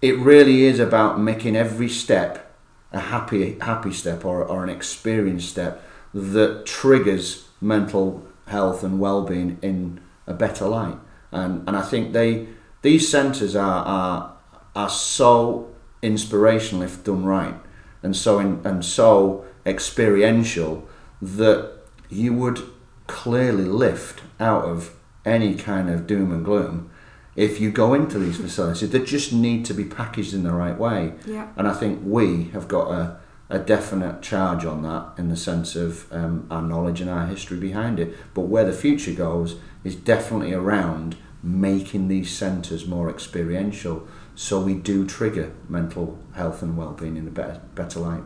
it 0.00 0.16
really 0.18 0.64
is 0.64 0.78
about 0.78 1.20
making 1.20 1.56
every 1.56 1.88
step 1.88 2.44
a 2.92 3.00
happy 3.00 3.58
happy 3.60 3.92
step 3.92 4.24
or, 4.24 4.42
or 4.42 4.64
an 4.64 4.70
experience 4.70 5.44
step 5.44 5.82
that 6.14 6.64
triggers 6.64 7.48
mental 7.60 8.24
health 8.48 8.82
and 8.82 9.00
well-being 9.00 9.58
in 9.62 10.00
a 10.26 10.34
better 10.34 10.66
light 10.66 10.98
and 11.32 11.66
and 11.68 11.76
I 11.76 11.82
think 11.82 12.12
they 12.12 12.48
these 12.82 13.08
centres 13.08 13.54
are, 13.56 13.84
are 13.84 14.36
are 14.74 14.90
so 14.90 15.72
inspirational 16.02 16.82
if 16.82 17.02
done 17.02 17.24
right 17.24 17.54
and 18.02 18.16
so 18.16 18.38
in, 18.38 18.60
and 18.64 18.84
so 18.84 19.44
experiential 19.66 20.88
that 21.20 21.72
you 22.08 22.32
would 22.32 22.62
clearly 23.06 23.64
lift 23.64 24.22
out 24.38 24.64
of 24.64 24.94
any 25.24 25.54
kind 25.54 25.90
of 25.90 26.06
doom 26.06 26.32
and 26.32 26.44
gloom 26.44 26.90
if 27.36 27.60
you 27.60 27.70
go 27.70 27.94
into 27.94 28.18
these 28.18 28.36
facilities. 28.36 28.90
They 28.90 28.98
just 29.00 29.32
need 29.32 29.64
to 29.66 29.74
be 29.74 29.84
packaged 29.84 30.34
in 30.34 30.42
the 30.42 30.52
right 30.52 30.76
way. 30.76 31.14
Yeah. 31.26 31.48
And 31.56 31.68
I 31.68 31.74
think 31.74 32.00
we 32.04 32.44
have 32.46 32.66
got 32.66 32.90
a, 32.90 33.20
a 33.50 33.58
definite 33.58 34.20
charge 34.20 34.64
on 34.64 34.82
that 34.82 35.12
in 35.16 35.28
the 35.28 35.36
sense 35.36 35.74
of 35.74 36.12
um, 36.12 36.46
our 36.50 36.62
knowledge 36.62 37.00
and 37.00 37.08
our 37.08 37.26
history 37.26 37.58
behind 37.58 37.98
it. 37.98 38.14
But 38.34 38.42
where 38.42 38.64
the 38.64 38.72
future 38.72 39.12
goes 39.12 39.56
is 39.84 39.96
definitely 39.96 40.52
around 40.52 41.16
making 41.42 42.08
these 42.08 42.36
centres 42.36 42.86
more 42.86 43.08
experiential 43.08 44.06
so 44.34 44.60
we 44.60 44.74
do 44.74 45.04
trigger 45.04 45.52
mental 45.68 46.18
health 46.34 46.62
and 46.62 46.76
well-being 46.76 47.16
in 47.16 47.26
a 47.26 47.30
better, 47.30 47.60
better 47.74 47.98
light. 47.98 48.22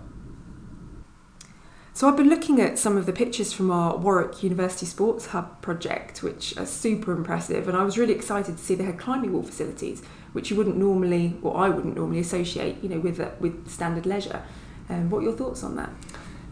So 1.95 2.09
I've 2.09 2.17
been 2.17 2.29
looking 2.29 2.61
at 2.61 2.79
some 2.79 2.97
of 2.97 3.07
the 3.07 3.13
pictures 3.13 3.53
from 3.53 3.71
our 3.71 3.97
Warwick 3.97 4.43
University 4.43 4.87
Sports 4.87 5.27
Hub 5.27 5.61
project, 5.63 6.23
which 6.23 6.57
are 6.59 6.67
super 6.67 7.13
impressive, 7.13 7.69
and 7.69 7.77
I 7.77 7.83
was 7.83 7.97
really 7.97 8.15
excited 8.15 8.57
to 8.57 8.63
see 8.63 8.75
they 8.75 8.85
had 8.85 8.99
climbing 8.99 9.33
wall 9.33 9.43
facilities, 9.43 10.03
which 10.33 10.51
you 10.51 10.57
wouldn't 10.57 10.77
normally, 10.77 11.37
or 11.43 11.57
I 11.57 11.69
wouldn't 11.69 11.97
normally 11.97 12.21
associate, 12.21 12.83
you 12.83 12.89
know, 12.89 12.99
with 12.99 13.21
uh, 13.21 13.31
with 13.41 13.71
standard 13.71 14.07
leisure. 14.07 14.43
Um, 14.89 15.11
what 15.11 15.21
are 15.21 15.23
your 15.23 15.33
thoughts 15.33 15.63
on 15.65 15.77
that? 15.77 15.91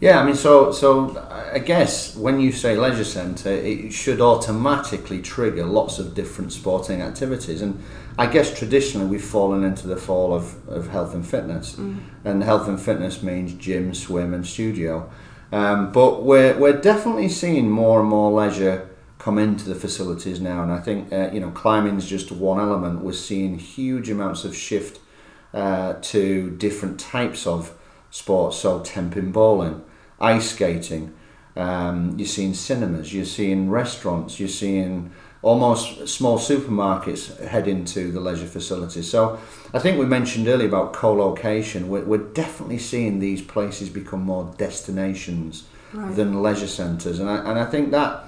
Yeah, 0.01 0.19
I 0.19 0.25
mean, 0.25 0.33
so 0.33 0.71
so 0.71 1.15
I 1.53 1.59
guess 1.59 2.15
when 2.15 2.39
you 2.39 2.51
say 2.51 2.75
leisure 2.75 3.03
centre, 3.03 3.51
it 3.51 3.91
should 3.93 4.19
automatically 4.19 5.21
trigger 5.21 5.63
lots 5.63 5.99
of 5.99 6.15
different 6.15 6.51
sporting 6.51 7.03
activities, 7.03 7.61
and 7.61 7.83
I 8.17 8.25
guess 8.25 8.57
traditionally 8.57 9.07
we've 9.07 9.23
fallen 9.23 9.63
into 9.63 9.87
the 9.87 9.97
fall 9.97 10.33
of, 10.33 10.67
of 10.67 10.89
health 10.89 11.13
and 11.13 11.25
fitness, 11.25 11.75
mm. 11.75 11.99
and 12.25 12.43
health 12.43 12.67
and 12.67 12.81
fitness 12.81 13.21
means 13.21 13.53
gym, 13.53 13.93
swim, 13.93 14.33
and 14.33 14.45
studio. 14.45 15.07
Um, 15.51 15.91
but 15.91 16.23
we're, 16.23 16.57
we're 16.57 16.81
definitely 16.81 17.29
seeing 17.29 17.69
more 17.69 17.99
and 17.99 18.09
more 18.09 18.31
leisure 18.31 18.89
come 19.19 19.37
into 19.37 19.69
the 19.69 19.75
facilities 19.75 20.41
now, 20.41 20.63
and 20.63 20.71
I 20.71 20.79
think 20.79 21.13
uh, 21.13 21.29
you 21.31 21.39
know 21.39 21.51
climbing 21.51 21.97
is 21.97 22.09
just 22.09 22.31
one 22.31 22.59
element. 22.59 23.01
We're 23.01 23.13
seeing 23.13 23.59
huge 23.59 24.09
amounts 24.09 24.45
of 24.45 24.55
shift 24.55 24.99
uh, 25.53 25.93
to 26.01 26.49
different 26.57 26.99
types 26.99 27.45
of 27.45 27.77
sports, 28.11 28.57
so 28.57 28.81
tenpin 28.81 29.31
bowling, 29.31 29.83
ice 30.19 30.51
skating. 30.51 31.13
Um, 31.55 32.17
you're 32.17 32.27
seeing 32.27 32.53
cinemas, 32.53 33.13
you're 33.13 33.25
seeing 33.25 33.69
restaurants, 33.69 34.39
you're 34.39 34.47
seeing 34.47 35.11
almost 35.41 36.07
small 36.07 36.37
supermarkets 36.37 37.43
head 37.45 37.67
into 37.67 38.11
the 38.11 38.19
leisure 38.19 38.45
facilities. 38.45 39.09
So 39.09 39.39
I 39.73 39.79
think 39.79 39.99
we 39.99 40.05
mentioned 40.05 40.47
earlier 40.47 40.67
about 40.67 40.93
co-location. 40.93 41.89
We're, 41.89 42.03
we're 42.03 42.19
definitely 42.19 42.77
seeing 42.77 43.19
these 43.19 43.41
places 43.41 43.89
become 43.89 44.21
more 44.21 44.53
destinations 44.57 45.63
right. 45.93 46.15
than 46.15 46.41
leisure 46.41 46.67
centres, 46.67 47.19
and 47.19 47.29
I, 47.29 47.37
and 47.37 47.59
I 47.59 47.65
think 47.65 47.91
that 47.91 48.25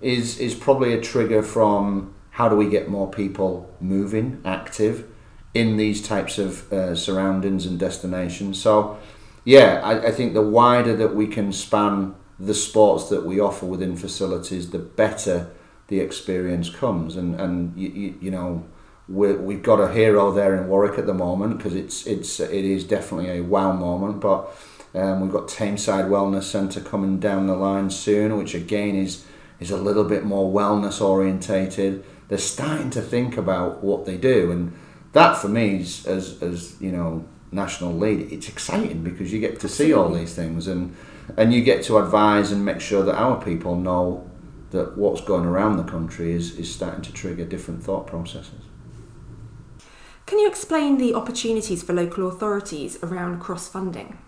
is 0.00 0.38
is 0.38 0.54
probably 0.54 0.94
a 0.94 1.00
trigger 1.00 1.42
from 1.42 2.14
how 2.30 2.48
do 2.48 2.56
we 2.56 2.68
get 2.68 2.88
more 2.88 3.10
people 3.10 3.74
moving, 3.80 4.40
active 4.44 5.06
in 5.54 5.76
these 5.76 6.00
types 6.00 6.38
of 6.38 6.72
uh, 6.72 6.94
surroundings 6.94 7.66
and 7.66 7.78
destinations. 7.78 8.60
So 8.60 8.98
yeah, 9.44 9.80
I, 9.82 10.08
I 10.08 10.10
think 10.12 10.34
the 10.34 10.42
wider 10.42 10.94
that 10.96 11.14
we 11.14 11.26
can 11.26 11.52
span 11.52 12.14
the 12.38 12.54
sports 12.54 13.08
that 13.08 13.24
we 13.24 13.40
offer 13.40 13.66
within 13.66 13.96
facilities, 13.96 14.70
the 14.70 14.78
better 14.78 15.50
the 15.88 16.00
experience 16.00 16.70
comes. 16.70 17.16
And 17.16 17.40
and 17.40 17.76
you, 17.76 17.88
you, 17.88 18.18
you 18.20 18.30
know 18.30 18.64
we 19.08 19.32
we've 19.34 19.62
got 19.62 19.80
a 19.80 19.92
hero 19.92 20.32
there 20.32 20.56
in 20.56 20.68
Warwick 20.68 20.98
at 20.98 21.06
the 21.06 21.14
moment 21.14 21.58
because 21.58 21.74
it's 21.74 22.06
it's 22.06 22.40
it 22.40 22.64
is 22.64 22.84
definitely 22.84 23.30
a 23.30 23.42
wow 23.42 23.72
moment. 23.72 24.20
But 24.20 24.48
um, 24.94 25.20
we've 25.20 25.32
got 25.32 25.48
Tameside 25.48 26.08
Wellness 26.08 26.44
Centre 26.44 26.80
coming 26.80 27.18
down 27.18 27.46
the 27.46 27.56
line 27.56 27.90
soon, 27.90 28.36
which 28.36 28.54
again 28.54 28.94
is 28.94 29.24
is 29.60 29.70
a 29.70 29.76
little 29.76 30.04
bit 30.04 30.24
more 30.24 30.52
wellness 30.52 31.00
orientated. 31.00 32.04
They're 32.28 32.38
starting 32.38 32.90
to 32.90 33.02
think 33.02 33.36
about 33.36 33.82
what 33.82 34.06
they 34.06 34.16
do, 34.16 34.50
and 34.50 34.72
that 35.12 35.36
for 35.36 35.48
me 35.48 35.80
is 35.80 36.06
as 36.06 36.42
as 36.42 36.80
you 36.80 36.92
know 36.92 37.24
national 37.52 37.92
lead. 37.92 38.32
It's 38.32 38.48
exciting 38.48 39.02
because 39.02 39.32
you 39.32 39.40
get 39.40 39.60
to 39.60 39.68
see 39.68 39.92
all 39.92 40.10
these 40.10 40.34
things 40.34 40.66
and 40.66 40.96
and 41.36 41.54
you 41.54 41.62
get 41.62 41.84
to 41.84 41.98
advise 41.98 42.50
and 42.50 42.64
make 42.64 42.80
sure 42.80 43.04
that 43.04 43.14
our 43.14 43.42
people 43.42 43.76
know 43.76 44.28
that 44.70 44.96
what's 44.98 45.20
going 45.20 45.44
around 45.44 45.76
the 45.76 45.84
country 45.84 46.32
is, 46.32 46.58
is 46.58 46.74
starting 46.74 47.02
to 47.02 47.12
trigger 47.12 47.44
different 47.44 47.82
thought 47.82 48.06
processes. 48.06 48.64
Can 50.26 50.38
you 50.38 50.48
explain 50.48 50.98
the 50.98 51.14
opportunities 51.14 51.82
for 51.82 51.92
local 51.92 52.26
authorities 52.26 52.98
around 53.02 53.40
cross 53.40 53.68
funding? 53.68 54.18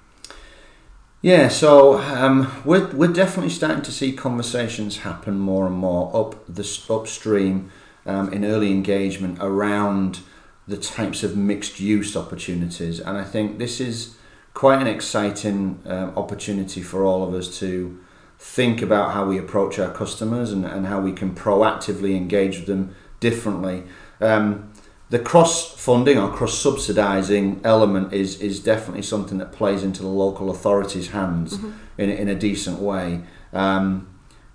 Yeah, 1.23 1.49
so 1.49 1.99
um, 1.99 2.53
we're, 2.65 2.87
we're 2.89 3.13
definitely 3.13 3.51
starting 3.51 3.83
to 3.83 3.91
see 3.91 4.13
conversations 4.13 4.99
happen 4.99 5.39
more 5.39 5.67
and 5.67 5.75
more 5.75 6.15
up 6.15 6.45
the 6.47 6.81
upstream 6.91 7.71
um, 8.05 8.31
in 8.31 8.45
early 8.45 8.71
engagement 8.71 9.39
around 9.41 10.21
the 10.67 10.77
types 10.77 11.23
of 11.23 11.37
mixed 11.37 11.81
use 11.81 12.17
opportunities, 12.17 13.01
and 13.01 13.17
I 13.19 13.25
think 13.25 13.59
this 13.59 13.81
is 13.81 14.17
quite 14.55 14.81
an 14.81 14.87
exciting 14.87 15.81
um, 15.85 16.13
opportunity 16.17 16.81
for 16.81 17.05
all 17.05 17.27
of 17.27 17.35
us 17.35 17.59
to 17.59 17.99
think 18.39 18.83
about 18.83 19.13
how 19.13 19.27
we 19.27 19.39
approach 19.39 19.79
our 19.79 19.93
customers 19.93 20.53
and, 20.53 20.65
and 20.65 20.87
how 20.87 21.01
we 21.01 21.13
can 21.13 21.35
proactively 21.35 22.17
engage 22.17 22.59
with 22.59 22.67
them 22.67 22.95
differently. 23.21 23.85
Um, 24.21 24.71
the 25.11 25.19
cross 25.19 25.75
funding 25.75 26.19
or 26.19 26.31
cross 26.33 26.55
subsidising 26.63 27.61
element 27.65 28.13
is, 28.13 28.41
is 28.41 28.61
definitely 28.61 29.03
something 29.03 29.39
that 29.39 29.53
plays 29.53 29.83
into 29.83 30.03
the 30.03 30.09
local 30.09 30.51
authorities' 30.51 31.09
hands 31.09 31.57
mm-hmm. 31.57 32.01
in, 32.01 32.11
in 32.11 32.29
a 32.29 32.35
decent 32.35 32.79
way. 32.79 33.23
Um, 33.53 34.14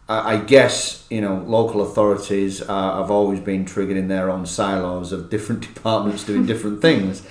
I, 0.10 0.38
guess 0.38 1.06
you 1.12 1.22
know 1.22 1.44
local 1.48 1.84
authorities 1.84 2.64
are, 2.64 3.00
have 3.00 3.12
always 3.12 3.40
been 3.40 3.64
triggered 3.64 3.96
in 3.96 4.08
their 4.08 4.32
own 4.32 4.48
silos 4.48 5.12
of 5.12 5.30
different 5.30 5.62
departments 5.74 6.24
doing 6.24 6.46
different 6.46 6.82
things. 6.88 7.22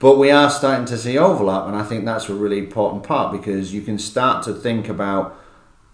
But 0.00 0.18
we 0.18 0.30
are 0.30 0.50
starting 0.50 0.84
to 0.86 0.98
see 0.98 1.16
overlap, 1.16 1.66
and 1.66 1.76
I 1.76 1.84
think 1.84 2.04
that's 2.04 2.28
a 2.28 2.34
really 2.34 2.58
important 2.58 3.04
part 3.04 3.32
because 3.32 3.72
you 3.72 3.80
can 3.80 3.98
start 3.98 4.44
to 4.44 4.52
think 4.52 4.88
about 4.88 5.40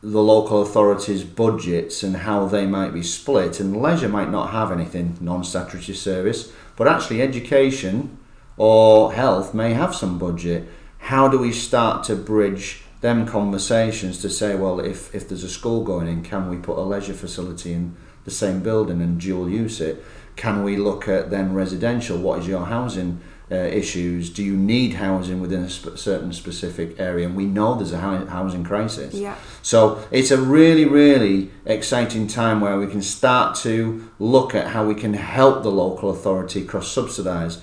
the 0.02 0.22
local 0.22 0.62
authorities' 0.62 1.22
budgets 1.22 2.02
and 2.02 2.16
how 2.16 2.46
they 2.46 2.64
might 2.66 2.94
be 2.94 3.02
split. 3.02 3.60
And 3.60 3.76
leisure 3.76 4.08
might 4.08 4.30
not 4.30 4.50
have 4.50 4.72
anything 4.72 5.18
non 5.20 5.44
statutory 5.44 5.94
service, 5.94 6.50
but 6.76 6.88
actually, 6.88 7.20
education 7.20 8.16
or 8.56 9.12
health 9.12 9.52
may 9.52 9.74
have 9.74 9.94
some 9.94 10.18
budget. 10.18 10.66
How 10.98 11.28
do 11.28 11.38
we 11.38 11.52
start 11.52 12.02
to 12.04 12.16
bridge 12.16 12.82
them 13.00 13.26
conversations 13.26 14.20
to 14.22 14.30
say, 14.30 14.54
well, 14.54 14.80
if, 14.80 15.14
if 15.14 15.28
there's 15.28 15.44
a 15.44 15.48
school 15.48 15.82
going 15.82 16.06
in, 16.06 16.22
can 16.22 16.48
we 16.48 16.56
put 16.56 16.78
a 16.78 16.82
leisure 16.82 17.14
facility 17.14 17.72
in 17.72 17.96
the 18.24 18.30
same 18.30 18.60
building 18.60 19.00
and 19.00 19.20
dual 19.20 19.48
use 19.48 19.80
it? 19.80 20.04
Can 20.36 20.62
we 20.62 20.76
look 20.76 21.08
at 21.08 21.30
then 21.30 21.54
residential? 21.54 22.18
What 22.18 22.40
is 22.40 22.48
your 22.48 22.66
housing? 22.66 23.20
uh, 23.50 23.56
issues? 23.56 24.30
Do 24.30 24.44
you 24.44 24.56
need 24.56 24.94
housing 24.94 25.40
within 25.40 25.64
a 25.64 25.70
sp- 25.70 25.98
certain 25.98 26.32
specific 26.32 26.98
area? 27.00 27.26
And 27.26 27.36
we 27.36 27.46
know 27.46 27.74
there's 27.74 27.92
a 27.92 27.98
housing 27.98 28.64
crisis. 28.64 29.14
Yeah. 29.14 29.36
So 29.62 30.06
it's 30.10 30.30
a 30.30 30.40
really, 30.40 30.84
really 30.84 31.50
exciting 31.64 32.26
time 32.26 32.60
where 32.60 32.78
we 32.78 32.86
can 32.86 33.02
start 33.02 33.56
to 33.56 34.08
look 34.18 34.54
at 34.54 34.68
how 34.68 34.86
we 34.86 34.94
can 34.94 35.14
help 35.14 35.62
the 35.62 35.70
local 35.70 36.10
authority 36.10 36.64
cross 36.64 36.90
subsidise. 36.90 37.60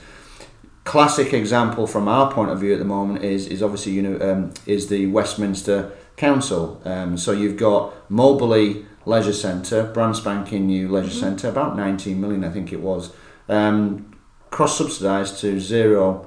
Classic 0.88 1.34
example 1.34 1.86
from 1.86 2.08
our 2.08 2.32
point 2.32 2.50
of 2.50 2.62
view 2.62 2.72
at 2.72 2.80
the 2.80 2.86
moment 2.86 3.22
is 3.22 3.46
is 3.48 3.62
obviously 3.62 3.92
you 3.92 4.02
know 4.02 4.18
um, 4.22 4.54
is 4.66 4.88
the 4.88 5.06
Westminster 5.08 5.92
Council. 6.16 6.82
Um, 6.86 7.18
so 7.18 7.34
you've 7.34 7.58
got 7.58 8.10
Moberly 8.10 8.86
Leisure 9.06 9.34
Centre, 9.34 9.84
brand 9.84 10.16
spanking 10.16 10.66
new 10.66 10.88
leisure 10.88 11.10
mm-hmm. 11.10 11.20
centre, 11.20 11.50
about 11.50 11.76
19 11.76 12.22
million 12.22 12.46
I 12.46 12.52
think 12.52 12.72
it 12.72 12.80
was. 12.80 13.12
Um, 13.50 14.16
cross 14.50 14.78
subsidised 14.78 15.42
to 15.42 15.60
zero 15.60 16.26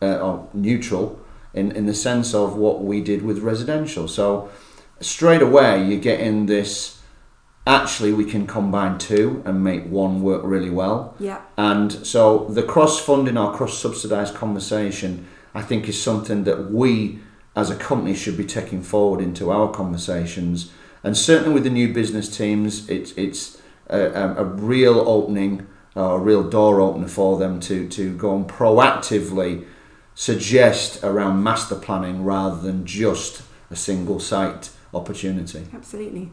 uh, 0.00 0.18
or 0.18 0.48
neutral 0.54 1.18
in, 1.52 1.72
in 1.72 1.86
the 1.86 1.94
sense 1.94 2.32
of 2.32 2.56
what 2.56 2.84
we 2.84 3.00
did 3.00 3.22
with 3.22 3.40
residential. 3.40 4.06
So 4.06 4.50
straight 5.00 5.42
away 5.42 5.84
you're 5.84 5.98
getting 5.98 6.46
this 6.46 6.99
actually 7.66 8.12
we 8.12 8.24
can 8.24 8.46
combine 8.46 8.98
two 8.98 9.42
and 9.44 9.62
make 9.62 9.84
one 9.86 10.22
work 10.22 10.42
really 10.44 10.70
well. 10.70 11.14
Yeah. 11.18 11.40
And 11.56 11.92
so 12.06 12.46
the 12.48 12.62
cross 12.62 13.00
funding 13.00 13.36
or 13.36 13.54
cross 13.54 13.78
subsidised 13.78 14.34
conversation 14.34 15.26
I 15.54 15.62
think 15.62 15.88
is 15.88 16.00
something 16.00 16.44
that 16.44 16.70
we 16.70 17.20
as 17.56 17.70
a 17.70 17.76
company 17.76 18.14
should 18.14 18.36
be 18.36 18.44
taking 18.44 18.82
forward 18.82 19.20
into 19.20 19.50
our 19.50 19.70
conversations. 19.70 20.72
And 21.02 21.16
certainly 21.16 21.52
with 21.52 21.64
the 21.64 21.70
new 21.70 21.92
business 21.92 22.34
teams, 22.34 22.88
it's 22.88 23.12
it's 23.12 23.60
a, 23.88 24.34
a 24.36 24.44
real 24.44 25.00
opening 25.00 25.66
uh, 25.96 26.02
a 26.02 26.18
real 26.18 26.48
door 26.48 26.80
opener 26.80 27.08
for 27.08 27.36
them 27.36 27.58
to, 27.58 27.88
to 27.88 28.16
go 28.16 28.36
and 28.36 28.48
proactively 28.48 29.66
suggest 30.14 31.02
around 31.02 31.42
master 31.42 31.74
planning 31.74 32.22
rather 32.22 32.60
than 32.60 32.86
just 32.86 33.42
a 33.70 33.76
single 33.76 34.20
site 34.20 34.70
opportunity. 34.94 35.66
Absolutely. 35.72 36.30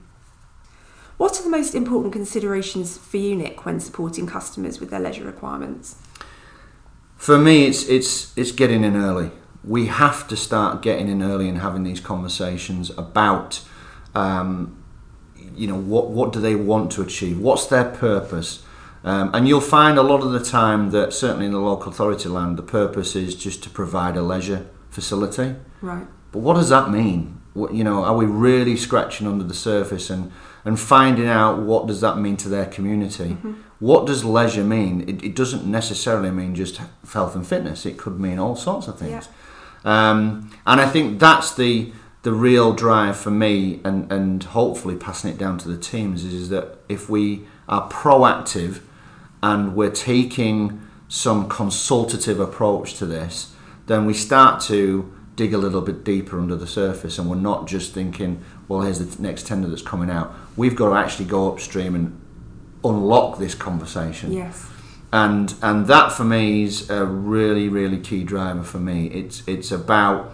What 1.18 1.40
are 1.40 1.44
the 1.44 1.50
most 1.50 1.74
important 1.74 2.14
considerations 2.14 2.98
for 2.98 3.18
you, 3.18 3.36
Nick, 3.36 3.66
when 3.66 3.80
supporting 3.80 4.28
customers 4.28 4.80
with 4.80 4.92
their 4.92 5.00
leisure 5.00 5.26
requirements? 5.26 5.96
For 7.16 7.40
me, 7.40 7.66
it's 7.66 7.88
it's 7.90 8.38
it's 8.38 8.52
getting 8.52 8.84
in 8.84 8.96
early. 8.96 9.32
We 9.64 9.88
have 9.88 10.28
to 10.28 10.38
start 10.38 10.84
getting 10.84 11.10
in 11.10 11.24
early 11.24 11.50
and 11.50 11.58
having 11.58 11.84
these 11.84 12.00
conversations 12.00 12.92
about, 12.92 13.62
um, 14.14 14.84
you 15.56 15.68
know, 15.68 15.76
what 15.76 16.12
what 16.12 16.32
do 16.32 16.40
they 16.40 16.56
want 16.56 16.92
to 16.94 17.02
achieve? 17.02 17.40
What's 17.40 17.66
their 17.66 17.86
purpose? 17.86 18.64
Um, 19.04 19.32
and 19.34 19.48
you'll 19.48 19.62
find 19.62 19.98
a 19.98 20.04
lot 20.04 20.22
of 20.22 20.32
the 20.32 20.44
time 20.44 20.92
that 20.92 21.14
certainly 21.14 21.46
in 21.46 21.52
the 21.52 21.60
local 21.60 21.92
authority 21.92 22.30
land, 22.30 22.58
the 22.58 22.64
purpose 22.64 23.16
is 23.16 23.36
just 23.36 23.64
to 23.64 23.70
provide 23.70 24.18
a 24.18 24.22
leisure 24.22 24.68
facility. 24.90 25.56
Right. 25.82 26.06
But 26.32 26.40
what 26.40 26.56
does 26.56 26.70
that 26.70 26.92
mean? 26.92 27.42
What, 27.54 27.74
you 27.74 27.84
know, 27.84 28.04
are 28.04 28.16
we 28.16 28.26
really 28.26 28.76
scratching 28.76 29.26
under 29.26 29.44
the 29.44 29.54
surface 29.54 30.10
and, 30.10 30.32
and 30.68 30.78
finding 30.78 31.30
out 31.30 31.60
what 31.60 31.88
does 31.88 32.02
that 32.02 32.18
mean 32.18 32.36
to 32.36 32.50
their 32.50 32.66
community? 32.66 33.30
Mm-hmm. 33.30 33.54
What 33.80 34.06
does 34.06 34.26
leisure 34.26 34.66
mean? 34.66 35.08
It, 35.08 35.24
it 35.24 35.34
doesn't 35.34 35.66
necessarily 35.66 36.30
mean 36.30 36.56
just 36.56 36.82
health 37.14 37.36
and 37.36 37.48
fitness. 37.48 37.86
It 37.86 37.98
could 37.98 38.20
mean 38.20 38.38
all 38.38 38.58
sorts 38.58 38.90
of 38.90 39.00
things. 39.00 39.30
Um, 39.86 40.52
and 40.66 40.82
I 40.82 40.90
think 40.90 41.20
that's 41.20 41.56
the 41.56 41.94
the 42.24 42.34
real 42.34 42.74
drive 42.74 43.16
for 43.16 43.32
me, 43.32 43.80
and, 43.86 44.12
and 44.12 44.44
hopefully 44.44 44.98
passing 44.98 45.32
it 45.32 45.38
down 45.38 45.58
to 45.60 45.70
the 45.70 45.78
teams 45.78 46.26
is, 46.26 46.34
is 46.34 46.50
that 46.50 46.78
if 46.90 47.10
we 47.10 47.46
are 47.70 47.90
proactive 47.90 48.82
and 49.42 49.74
we're 49.74 49.90
taking 49.90 50.82
some 51.08 51.48
consultative 51.48 52.42
approach 52.42 52.96
to 52.96 53.06
this, 53.06 53.56
then 53.86 54.06
we 54.06 54.14
start 54.14 54.60
to 54.64 55.14
dig 55.38 55.54
a 55.54 55.58
little 55.58 55.82
bit 55.82 56.04
deeper 56.04 56.38
under 56.40 56.56
the 56.58 56.68
surface 56.68 57.18
and 57.18 57.30
we're 57.30 57.36
not 57.38 57.68
just 57.68 57.94
thinking, 57.94 58.44
well, 58.68 58.82
here's 58.82 59.00
the 59.00 59.22
next 59.22 59.48
tender 59.48 59.70
that's 59.70 59.84
coming 59.84 60.10
out. 60.10 60.34
We've 60.58 60.76
got 60.76 60.90
to 60.90 60.96
actually 60.96 61.26
go 61.26 61.50
upstream 61.50 61.96
and 61.96 62.20
unlock 62.84 63.38
this 63.38 63.56
conversation. 63.56 64.34
Yes. 64.34 64.66
And 65.14 65.54
and 65.62 65.88
that 65.88 66.12
for 66.12 66.26
me 66.26 66.64
is 66.64 66.90
a 66.90 67.06
really, 67.06 67.70
really 67.70 68.00
key 68.00 68.24
driver 68.26 68.64
for 68.64 68.80
me. 68.80 69.08
It's 69.08 69.42
it's 69.48 69.72
about 69.72 70.34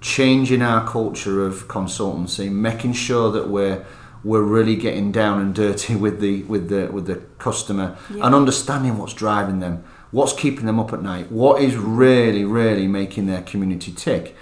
changing 0.00 0.62
our 0.62 0.86
culture 0.88 1.44
of 1.46 1.68
consultancy, 1.68 2.50
making 2.50 2.94
sure 2.94 3.30
that 3.30 3.48
we're 3.48 3.84
we're 4.24 4.42
really 4.42 4.74
getting 4.76 5.12
down 5.12 5.40
and 5.40 5.54
dirty 5.54 5.94
with 6.04 6.20
the 6.20 6.42
with 6.44 6.68
the 6.68 6.86
with 6.90 7.06
the 7.06 7.16
customer 7.38 7.96
Yeah. 8.10 8.26
and 8.26 8.34
understanding 8.34 8.98
what's 8.98 9.14
driving 9.14 9.60
them, 9.60 9.84
what's 10.10 10.32
keeping 10.32 10.66
them 10.66 10.80
up 10.80 10.92
at 10.92 11.02
night, 11.02 11.30
what 11.30 11.62
is 11.62 11.76
really 11.76 12.44
really 12.44 12.86
making 12.86 13.26
their 13.26 13.42
community 13.42 13.92
tick, 13.92 14.36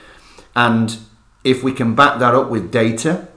and 0.54 0.98
if 1.44 1.62
we 1.62 1.72
can 1.72 1.94
back 1.94 2.18
that 2.18 2.34
up 2.34 2.50
with 2.50 2.72
data, 2.72 3.28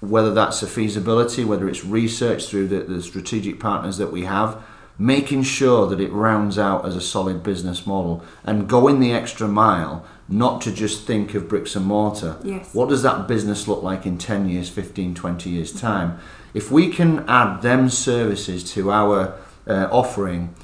whether 0.00 0.32
that's 0.34 0.62
a 0.62 0.66
feasibility, 0.66 1.44
whether 1.44 1.68
it's 1.68 1.84
research 1.84 2.46
through 2.46 2.68
the, 2.68 2.80
the 2.80 3.02
strategic 3.02 3.60
partners 3.60 3.96
that 3.98 4.12
we 4.12 4.24
have, 4.24 4.62
making 4.98 5.42
sure 5.42 5.88
that 5.88 6.00
it 6.00 6.12
rounds 6.12 6.58
out 6.58 6.84
as 6.84 6.94
a 6.94 7.00
solid 7.00 7.42
business 7.42 7.86
model 7.86 8.22
and 8.44 8.68
going 8.68 9.00
the 9.00 9.12
extra 9.12 9.48
mile, 9.48 10.04
not 10.28 10.60
to 10.60 10.72
just 10.72 11.06
think 11.06 11.34
of 11.34 11.48
bricks 11.48 11.74
and 11.74 11.86
mortar. 11.86 12.38
Yes. 12.44 12.72
What 12.74 12.88
does 12.88 13.02
that 13.02 13.26
business 13.26 13.66
look 13.66 13.82
like 13.82 14.06
in 14.06 14.18
10 14.18 14.48
years, 14.48 14.68
15, 14.68 15.14
20 15.14 15.50
years' 15.50 15.72
time? 15.72 16.18
If 16.54 16.70
we 16.70 16.90
can 16.90 17.28
add 17.28 17.62
them 17.62 17.88
services 17.88 18.62
to 18.72 18.92
our 18.92 19.36
uh, 19.66 19.88
offering, 19.90 20.54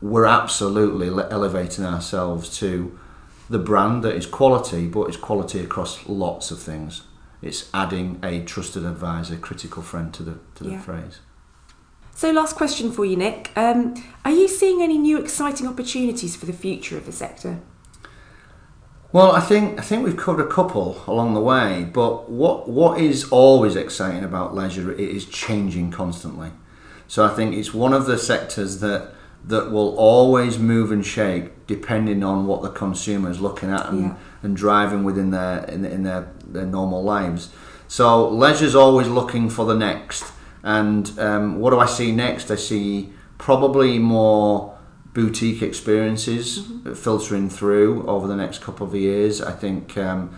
we're 0.00 0.26
absolutely 0.26 1.08
elevating 1.08 1.84
ourselves 1.84 2.56
to 2.58 2.98
the 3.50 3.58
brand 3.58 4.04
that 4.04 4.14
is 4.14 4.26
quality, 4.26 4.86
but 4.86 5.04
it's 5.04 5.16
quality 5.16 5.60
across 5.60 6.06
lots 6.08 6.50
of 6.50 6.60
things. 6.60 7.02
It's 7.40 7.70
adding 7.72 8.18
a 8.22 8.44
trusted 8.44 8.84
advisor, 8.84 9.36
critical 9.36 9.82
friend 9.82 10.12
to 10.14 10.22
the 10.22 10.38
to 10.56 10.64
the 10.64 10.70
Yeah. 10.70 10.80
phrase. 10.80 11.20
So, 12.14 12.32
last 12.32 12.56
question 12.56 12.90
for 12.90 13.04
you, 13.04 13.16
Nick. 13.16 13.52
Um, 13.56 13.94
are 14.24 14.32
you 14.32 14.48
seeing 14.48 14.82
any 14.82 14.98
new 14.98 15.18
exciting 15.18 15.68
opportunities 15.68 16.34
for 16.34 16.46
the 16.46 16.52
future 16.52 16.96
of 16.96 17.06
the 17.06 17.12
sector? 17.12 17.60
Well, 19.12 19.32
I 19.32 19.40
think 19.40 19.78
I 19.78 19.82
think 19.82 20.04
we've 20.04 20.16
covered 20.16 20.44
a 20.44 20.48
couple 20.48 21.00
along 21.06 21.34
the 21.34 21.40
way, 21.40 21.88
but 21.92 22.28
what 22.28 22.68
what 22.68 23.00
is 23.00 23.28
always 23.30 23.74
exciting 23.76 24.24
about 24.24 24.54
leisure 24.54 24.92
it 24.92 25.00
is 25.00 25.24
changing 25.24 25.90
constantly. 25.90 26.50
So 27.06 27.24
I 27.24 27.28
think 27.28 27.54
it's 27.54 27.72
one 27.72 27.94
of 27.94 28.04
the 28.04 28.18
sectors 28.18 28.80
that 28.80 29.12
that 29.44 29.70
will 29.70 29.96
always 29.96 30.58
move 30.58 30.92
and 30.92 31.04
shape 31.04 31.52
depending 31.66 32.22
on 32.22 32.46
what 32.46 32.62
the 32.62 32.70
consumer 32.70 33.30
is 33.30 33.40
looking 33.40 33.70
at 33.70 33.86
and, 33.88 34.00
Yeah. 34.00 34.14
and 34.42 34.56
driving 34.56 35.04
within 35.04 35.30
their 35.30 35.64
in, 35.64 35.84
in 35.84 36.02
their, 36.02 36.30
their 36.46 36.66
normal 36.66 37.02
lives. 37.02 37.50
So 37.86 38.28
leisure's 38.28 38.74
always 38.74 39.08
looking 39.08 39.48
for 39.48 39.64
the 39.64 39.74
next. 39.74 40.24
And 40.62 41.18
um, 41.18 41.58
what 41.60 41.70
do 41.70 41.78
I 41.78 41.86
see 41.86 42.12
next? 42.12 42.50
I 42.50 42.56
see 42.56 43.12
probably 43.38 43.98
more 43.98 44.76
boutique 45.14 45.62
experiences 45.62 46.66
filtering 46.94 47.48
through 47.48 48.06
over 48.06 48.26
the 48.26 48.36
next 48.36 48.60
couple 48.60 48.86
of 48.86 48.94
years. 48.94 49.40
I 49.40 49.52
think 49.52 49.96
um, 49.96 50.36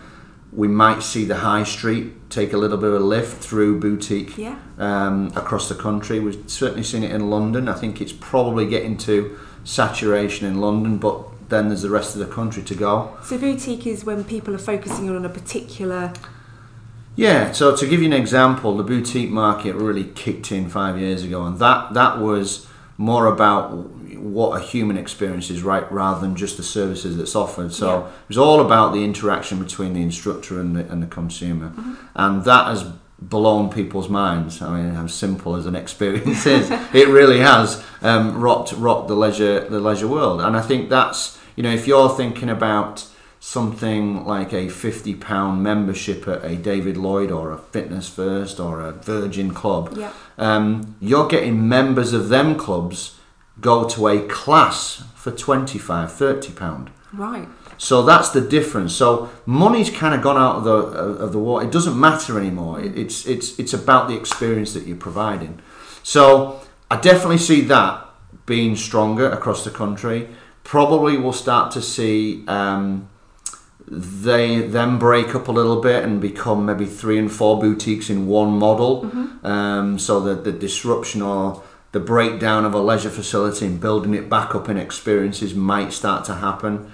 we 0.53 0.67
might 0.67 1.01
see 1.01 1.23
the 1.25 1.37
high 1.37 1.63
street 1.63 2.29
take 2.29 2.51
a 2.53 2.57
little 2.57 2.77
bit 2.77 2.89
of 2.89 2.95
a 2.95 2.99
lift 3.05 3.41
through 3.41 3.79
boutique 3.79 4.37
Yeah. 4.37 4.55
um, 4.77 5.31
across 5.35 5.69
the 5.69 5.75
country. 5.75 6.19
We've 6.19 6.43
certainly 6.47 6.83
seen 6.83 7.03
it 7.03 7.11
in 7.11 7.29
London. 7.29 7.69
I 7.69 7.73
think 7.73 8.01
it's 8.01 8.11
probably 8.13 8.65
getting 8.67 8.97
to 8.99 9.37
saturation 9.63 10.47
in 10.47 10.59
London, 10.59 10.97
but 10.97 11.23
then 11.49 11.67
there's 11.69 11.81
the 11.83 11.89
rest 11.89 12.15
of 12.15 12.19
the 12.19 12.33
country 12.33 12.63
to 12.63 12.75
go. 12.75 13.17
So, 13.23 13.37
boutique 13.37 13.85
is 13.87 14.03
when 14.05 14.23
people 14.23 14.53
are 14.55 14.57
focusing 14.59 15.09
on 15.09 15.23
a 15.25 15.29
particular. 15.29 16.13
Yeah, 17.15 17.51
so 17.51 17.75
to 17.75 17.85
give 17.87 17.99
you 18.01 18.05
an 18.07 18.13
example, 18.13 18.75
the 18.77 18.83
boutique 18.83 19.29
market 19.29 19.75
really 19.75 20.05
kicked 20.05 20.51
in 20.51 20.69
five 20.69 20.97
years 20.99 21.23
ago, 21.23 21.45
and 21.45 21.59
that, 21.59 21.93
that 21.93 22.19
was 22.19 22.67
more 22.97 23.25
about 23.25 23.89
what 24.21 24.61
a 24.61 24.63
human 24.63 24.97
experience 24.97 25.49
is, 25.49 25.63
right, 25.63 25.89
rather 25.91 26.19
than 26.21 26.35
just 26.35 26.57
the 26.57 26.63
services 26.63 27.17
that's 27.17 27.35
offered. 27.35 27.73
So 27.73 27.87
Yeah. 27.87 27.99
it 28.07 28.27
was 28.29 28.37
all 28.37 28.59
about 28.61 28.93
the 28.93 29.03
interaction 29.03 29.59
between 29.59 29.93
the 29.93 30.01
instructor 30.01 30.59
and 30.59 30.75
the, 30.75 30.87
and 30.91 31.01
the 31.01 31.07
consumer, 31.07 31.71
and 32.15 32.43
that 32.45 32.67
has 32.67 32.85
blown 33.19 33.69
people's 33.69 34.09
minds. 34.09 34.61
I 34.61 34.75
mean, 34.81 34.93
how 34.95 35.07
simple 35.07 35.55
as 35.55 35.65
an 35.65 35.75
experience 35.85 36.45
is, 36.45 36.71
it 36.93 37.07
really 37.07 37.39
has 37.39 37.83
um, 38.01 38.39
rocked 38.39 38.73
rocked 38.73 39.07
the 39.07 39.15
leisure 39.15 39.67
the 39.69 39.79
leisure 39.79 40.07
world, 40.07 40.41
and 40.41 40.55
I 40.57 40.61
think 40.61 40.89
that's 40.89 41.37
you 41.55 41.63
know 41.63 41.71
if 41.71 41.87
you're 41.87 42.09
thinking 42.09 42.49
about 42.49 43.05
something 43.43 44.23
like 44.25 44.53
a 44.53 44.69
fifty 44.69 45.15
pound 45.15 45.63
membership 45.63 46.27
at 46.27 46.43
a 46.45 46.55
David 46.55 46.95
Lloyd 46.95 47.31
or 47.31 47.51
a 47.51 47.57
Fitness 47.57 48.07
First 48.07 48.59
or 48.59 48.79
a 48.81 48.91
Virgin 48.91 49.51
Club, 49.53 49.95
Yeah. 49.97 50.11
um, 50.37 50.95
you're 50.99 51.27
getting 51.27 51.67
members 51.67 52.13
of 52.13 52.29
them 52.29 52.55
clubs 52.55 53.15
go 53.61 53.87
to 53.87 54.07
a 54.07 54.27
class 54.27 55.03
for 55.15 55.31
25 55.31 56.11
30 56.11 56.51
pound. 56.53 56.91
Right. 57.13 57.47
so 57.77 58.03
that's 58.03 58.29
the 58.29 58.39
difference. 58.41 58.95
So 58.95 59.29
money's 59.45 59.89
kind 59.89 60.15
of 60.15 60.21
gone 60.21 60.37
out 60.37 60.57
of 60.57 60.63
the 60.63 60.71
of 61.25 61.31
the 61.31 61.39
water. 61.39 61.65
It 61.65 61.71
doesn't 61.71 61.99
matter 61.99 62.39
anymore. 62.39 62.79
It's 62.81 63.25
it's 63.25 63.59
it's 63.59 63.73
about 63.73 64.07
the 64.07 64.15
experience 64.15 64.73
that 64.73 64.87
you're 64.87 64.97
providing. 64.97 65.59
So 66.03 66.61
i 66.89 66.97
definitely 66.99 67.37
see 67.37 67.61
that 67.61 68.05
being 68.45 68.75
stronger 68.75 69.29
across 69.29 69.63
the 69.63 69.71
country. 69.71 70.27
Probably 70.63 71.17
we'll 71.17 71.33
start 71.33 71.71
to 71.71 71.81
see 71.81 72.43
um, 72.47 73.09
they 73.87 74.61
then 74.61 74.97
break 74.97 75.35
up 75.35 75.47
a 75.47 75.51
little 75.51 75.81
bit 75.81 76.03
and 76.03 76.21
become 76.21 76.65
maybe 76.65 76.85
three 76.85 77.17
and 77.17 77.31
four 77.31 77.59
boutiques 77.59 78.09
in 78.09 78.27
one 78.27 78.51
model. 78.57 79.09
Um, 79.43 79.99
so 79.99 80.19
that 80.21 80.43
the 80.43 80.51
disruption 80.51 81.21
or 81.21 81.63
the 81.91 81.99
breakdown 81.99 82.65
of 82.65 82.73
a 82.73 82.79
leisure 82.79 83.09
facility 83.09 83.65
and 83.65 83.79
building 83.79 84.13
it 84.13 84.29
back 84.29 84.55
up 84.55 84.69
in 84.69 84.77
experiences 84.77 85.53
might 85.53 85.91
start 85.91 86.25
to 86.25 86.35
happen. 86.35 86.91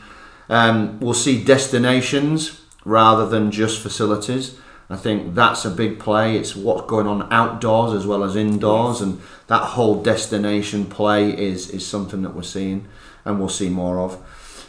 Um, 0.50 1.00
we'll 1.00 1.14
see 1.14 1.44
destinations 1.44 2.62
rather 2.84 3.28
than 3.28 3.52
just 3.52 3.82
facilities. 3.82 4.58
I 4.90 4.96
think 4.96 5.36
that's 5.36 5.66
a 5.66 5.70
big 5.70 6.00
play. 6.00 6.38
It's 6.38 6.56
what's 6.56 6.88
going 6.88 7.08
on 7.08 7.32
outdoors 7.32 7.94
as 7.94 8.08
well 8.08 8.24
as 8.24 8.38
indoors, 8.38 9.02
and 9.02 9.22
that 9.48 9.62
whole 9.62 10.02
destination 10.02 10.86
play 10.86 11.38
is 11.38 11.70
is 11.70 11.86
something 11.86 12.22
that 12.22 12.34
we're 12.34 12.44
seeing, 12.44 12.88
and 13.26 13.38
we'll 13.38 13.50
see 13.50 13.68
more 13.68 14.00
of. 14.00 14.14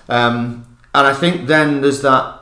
Um, 0.08 0.66
and 0.92 1.06
I 1.06 1.14
think 1.14 1.46
then 1.46 1.82
there's 1.82 2.02
that 2.02 2.40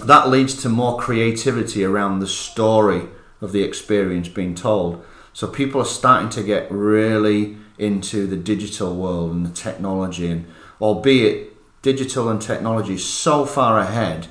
that 0.00 0.28
leads 0.28 0.60
to 0.62 0.68
more 0.68 0.98
creativity 0.98 1.84
around 1.84 2.20
the 2.20 2.28
story 2.28 3.08
of 3.40 3.50
the 3.50 3.62
experience 3.64 4.28
being 4.28 4.54
told. 4.54 5.04
So 5.34 5.46
people 5.48 5.82
are 5.82 5.86
starting 5.86 6.30
to 6.30 6.42
get 6.42 6.70
really 6.70 7.56
into 7.76 8.26
the 8.26 8.36
digital 8.36 8.94
world 8.96 9.32
and 9.32 9.44
the 9.44 9.50
technology, 9.50 10.30
and 10.30 10.46
albeit 10.80 11.52
digital 11.82 12.28
and 12.28 12.40
technology 12.40 12.94
is 12.94 13.04
so 13.04 13.44
far 13.44 13.78
ahead, 13.78 14.28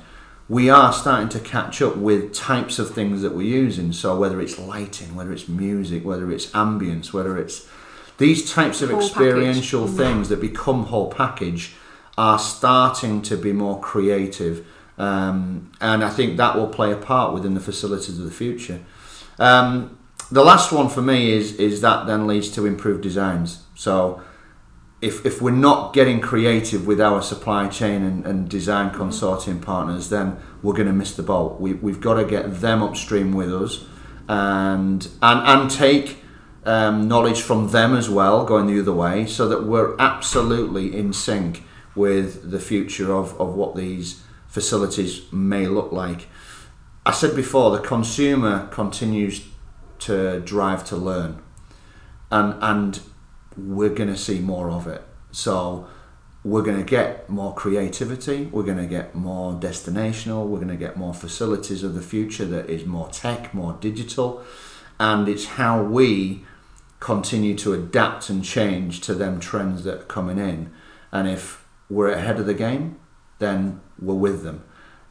we 0.48 0.68
are 0.68 0.92
starting 0.92 1.28
to 1.28 1.40
catch 1.40 1.80
up 1.80 1.96
with 1.96 2.34
types 2.34 2.78
of 2.78 2.90
things 2.90 3.22
that 3.22 3.34
we're 3.34 3.42
using. 3.42 3.92
So 3.92 4.18
whether 4.18 4.40
it's 4.40 4.58
lighting, 4.58 5.14
whether 5.14 5.32
it's 5.32 5.48
music, 5.48 6.04
whether 6.04 6.30
it's 6.32 6.46
ambience, 6.48 7.12
whether 7.12 7.38
it's 7.38 7.66
these 8.18 8.50
types 8.50 8.80
of 8.82 8.90
Whole 8.90 9.00
experiential 9.00 9.86
Mm. 9.86 9.96
things 9.96 10.28
that 10.30 10.40
become 10.40 10.84
whole 10.84 11.10
package 11.10 11.74
are 12.16 12.38
starting 12.38 13.22
to 13.22 13.36
be 13.36 13.52
more 13.52 13.80
creative. 13.80 14.64
Um, 14.98 15.70
and 15.80 16.04
I 16.04 16.10
think 16.10 16.36
that 16.36 16.56
will 16.56 16.68
play 16.68 16.92
a 16.92 16.96
part 16.96 17.34
within 17.34 17.54
the 17.54 17.60
facilities 17.60 18.18
of 18.18 18.24
the 18.24 18.30
future. 18.30 18.80
Um, 19.38 19.98
the 20.30 20.44
last 20.44 20.72
one 20.72 20.88
for 20.88 21.02
me 21.02 21.32
is 21.32 21.56
is 21.56 21.80
that 21.80 22.06
then 22.06 22.26
leads 22.26 22.50
to 22.50 22.66
improved 22.66 23.02
designs. 23.02 23.64
So 23.74 24.22
if, 25.00 25.26
if 25.26 25.42
we're 25.42 25.50
not 25.50 25.92
getting 25.92 26.20
creative 26.20 26.86
with 26.86 26.98
our 27.00 27.20
supply 27.20 27.68
chain 27.68 28.02
and, 28.02 28.26
and 28.26 28.48
design 28.48 28.90
consortium 28.90 29.60
partners, 29.60 30.08
then 30.08 30.38
we're 30.62 30.72
going 30.72 30.86
to 30.86 30.94
miss 30.94 31.14
the 31.14 31.22
boat. 31.22 31.60
We, 31.60 31.74
we've 31.74 32.00
got 32.00 32.14
to 32.14 32.24
get 32.24 32.60
them 32.62 32.82
upstream 32.82 33.32
with 33.32 33.52
us 33.52 33.84
and 34.28 35.06
and, 35.20 35.40
and 35.46 35.70
take 35.70 36.22
um, 36.64 37.06
knowledge 37.06 37.42
from 37.42 37.68
them 37.68 37.94
as 37.94 38.08
well, 38.08 38.44
going 38.46 38.66
the 38.66 38.80
other 38.80 38.92
way, 38.92 39.26
so 39.26 39.46
that 39.48 39.64
we're 39.64 39.94
absolutely 39.98 40.96
in 40.96 41.12
sync 41.12 41.62
with 41.94 42.50
the 42.50 42.58
future 42.58 43.12
of, 43.12 43.38
of 43.38 43.54
what 43.54 43.76
these 43.76 44.22
facilities 44.48 45.30
may 45.30 45.66
look 45.66 45.92
like. 45.92 46.28
I 47.04 47.12
said 47.12 47.36
before, 47.36 47.76
the 47.76 47.82
consumer 47.82 48.66
continues 48.68 49.46
to 50.06 50.40
drive 50.40 50.84
to 50.86 50.96
learn, 50.96 51.42
and 52.30 52.54
and 52.62 53.00
we're 53.56 53.94
going 53.94 54.10
to 54.10 54.16
see 54.16 54.40
more 54.40 54.70
of 54.70 54.86
it. 54.86 55.02
So 55.30 55.86
we're 56.44 56.62
going 56.62 56.76
to 56.76 56.84
get 56.84 57.28
more 57.30 57.54
creativity, 57.54 58.46
we're 58.52 58.64
going 58.64 58.78
to 58.78 58.86
get 58.86 59.14
more 59.14 59.54
destinational, 59.54 60.46
we're 60.46 60.58
going 60.58 60.68
to 60.68 60.76
get 60.76 60.96
more 60.96 61.14
facilities 61.14 61.82
of 61.82 61.94
the 61.94 62.02
future 62.02 62.44
that 62.44 62.68
is 62.68 62.84
more 62.84 63.08
tech, 63.08 63.54
more 63.54 63.78
digital, 63.80 64.44
and 65.00 65.26
it's 65.28 65.46
how 65.46 65.82
we 65.82 66.44
continue 67.00 67.54
to 67.54 67.72
adapt 67.72 68.28
and 68.28 68.44
change 68.44 69.00
to 69.00 69.14
them 69.14 69.40
trends 69.40 69.84
that 69.84 70.00
are 70.00 70.04
coming 70.04 70.38
in. 70.38 70.70
And 71.12 71.28
if 71.28 71.64
we're 71.88 72.10
ahead 72.10 72.38
of 72.38 72.46
the 72.46 72.54
game, 72.54 72.98
then 73.38 73.80
we're 73.98 74.14
with 74.14 74.42
them. 74.42 74.64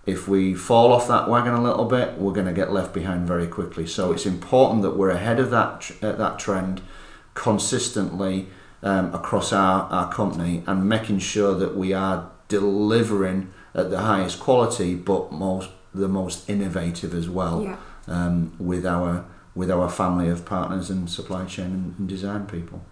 If 0.05 0.27
we 0.27 0.53
fall 0.53 0.91
off 0.91 1.07
that 1.07 1.29
wagon 1.29 1.53
a 1.53 1.63
little 1.63 1.85
bit, 1.85 2.17
we're 2.17 2.33
going 2.33 2.47
to 2.47 2.53
get 2.53 2.73
left 2.73 2.93
behind 2.93 3.25
very 3.25 3.47
quickly. 3.47 3.85
So 3.87 4.11
it's 4.11 4.25
important 4.25 4.81
that 4.81 4.97
we're 4.97 5.11
ahead 5.11 5.39
of 5.39 5.49
that 5.51 5.91
uh, 6.01 6.11
that 6.13 6.39
trend 6.39 6.81
consistently 7.33 8.47
um, 8.81 9.13
across 9.13 9.53
our, 9.53 9.83
our 9.89 10.11
company 10.11 10.63
and 10.67 10.87
making 10.89 11.19
sure 11.19 11.55
that 11.55 11.75
we 11.77 11.93
are 11.93 12.29
delivering 12.47 13.51
at 13.73 13.89
the 13.89 13.99
highest 13.99 14.39
quality, 14.39 14.95
but 14.95 15.31
most 15.31 15.69
the 15.95 16.07
most 16.07 16.49
innovative 16.49 17.13
as 17.13 17.29
well 17.29 17.61
Yeah. 17.63 17.77
um, 18.07 18.53
with 18.59 18.85
our 18.85 19.25
with 19.55 19.69
our 19.69 19.87
family 19.89 20.27
of 20.29 20.45
partners 20.45 20.89
and 20.89 21.07
supply 21.09 21.45
chain 21.45 21.67
and, 21.67 21.95
and 21.99 22.09
design 22.09 22.45
people. 22.47 22.83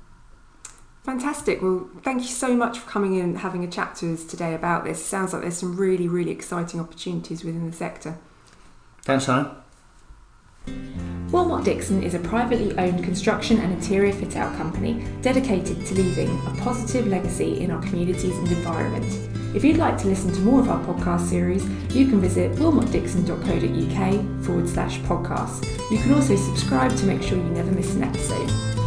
Fantastic. 1.04 1.62
Well, 1.62 1.90
thank 2.04 2.22
you 2.22 2.28
so 2.28 2.56
much 2.56 2.78
for 2.80 2.90
coming 2.90 3.16
in 3.16 3.22
and 3.26 3.38
having 3.40 3.64
a 3.64 3.68
chat 3.68 3.96
to 3.98 4.14
us 4.14 4.24
today 4.24 4.54
about 4.54 4.84
this. 4.84 5.04
Sounds 5.04 5.34
like 5.34 5.42
there's 5.42 5.58
some 5.58 5.76
really, 5.76 6.08
really 6.08 6.32
exciting 6.32 6.80
opportunities 6.80 7.44
within 7.44 7.70
the 7.70 7.76
sector. 7.76 8.18
Thanks, 9.02 9.26
Hannah. 9.26 9.64
Willmott 11.32 11.64
Dixon 11.64 12.04
is 12.04 12.14
a 12.14 12.20
privately 12.20 12.78
owned 12.78 13.04
construction 13.04 13.58
and 13.62 13.74
interior 13.74 14.14
fit 14.14 14.36
out 14.36 14.56
company 14.58 15.04
dedicated 15.22 15.86
to 15.88 15.96
leaving 15.96 16.30
a 16.46 16.52
positive 16.60 17.08
legacy 17.08 17.62
in 17.62 17.72
our 17.72 17.82
communities 17.82 18.38
and 18.38 18.48
environment. 18.50 19.30
If 19.56 19.64
you'd 19.64 19.78
like 19.78 19.98
to 20.00 20.08
listen 20.08 20.32
to 20.34 20.40
more 20.42 20.60
of 20.60 20.70
our 20.70 20.84
podcast 20.86 21.30
series, 21.30 21.68
you 21.96 22.08
can 22.08 22.22
visit 22.22 22.52
willmottdixon.co.uk 22.58 24.44
forward 24.46 24.70
slash 24.70 25.00
podcast. 25.00 25.66
You 25.90 25.98
can 25.98 26.14
also 26.14 26.36
subscribe 26.36 26.96
to 26.98 27.06
make 27.06 27.24
sure 27.24 27.38
you 27.38 27.44
never 27.46 27.72
miss 27.72 27.96
an 27.96 28.04
episode. 28.04 28.81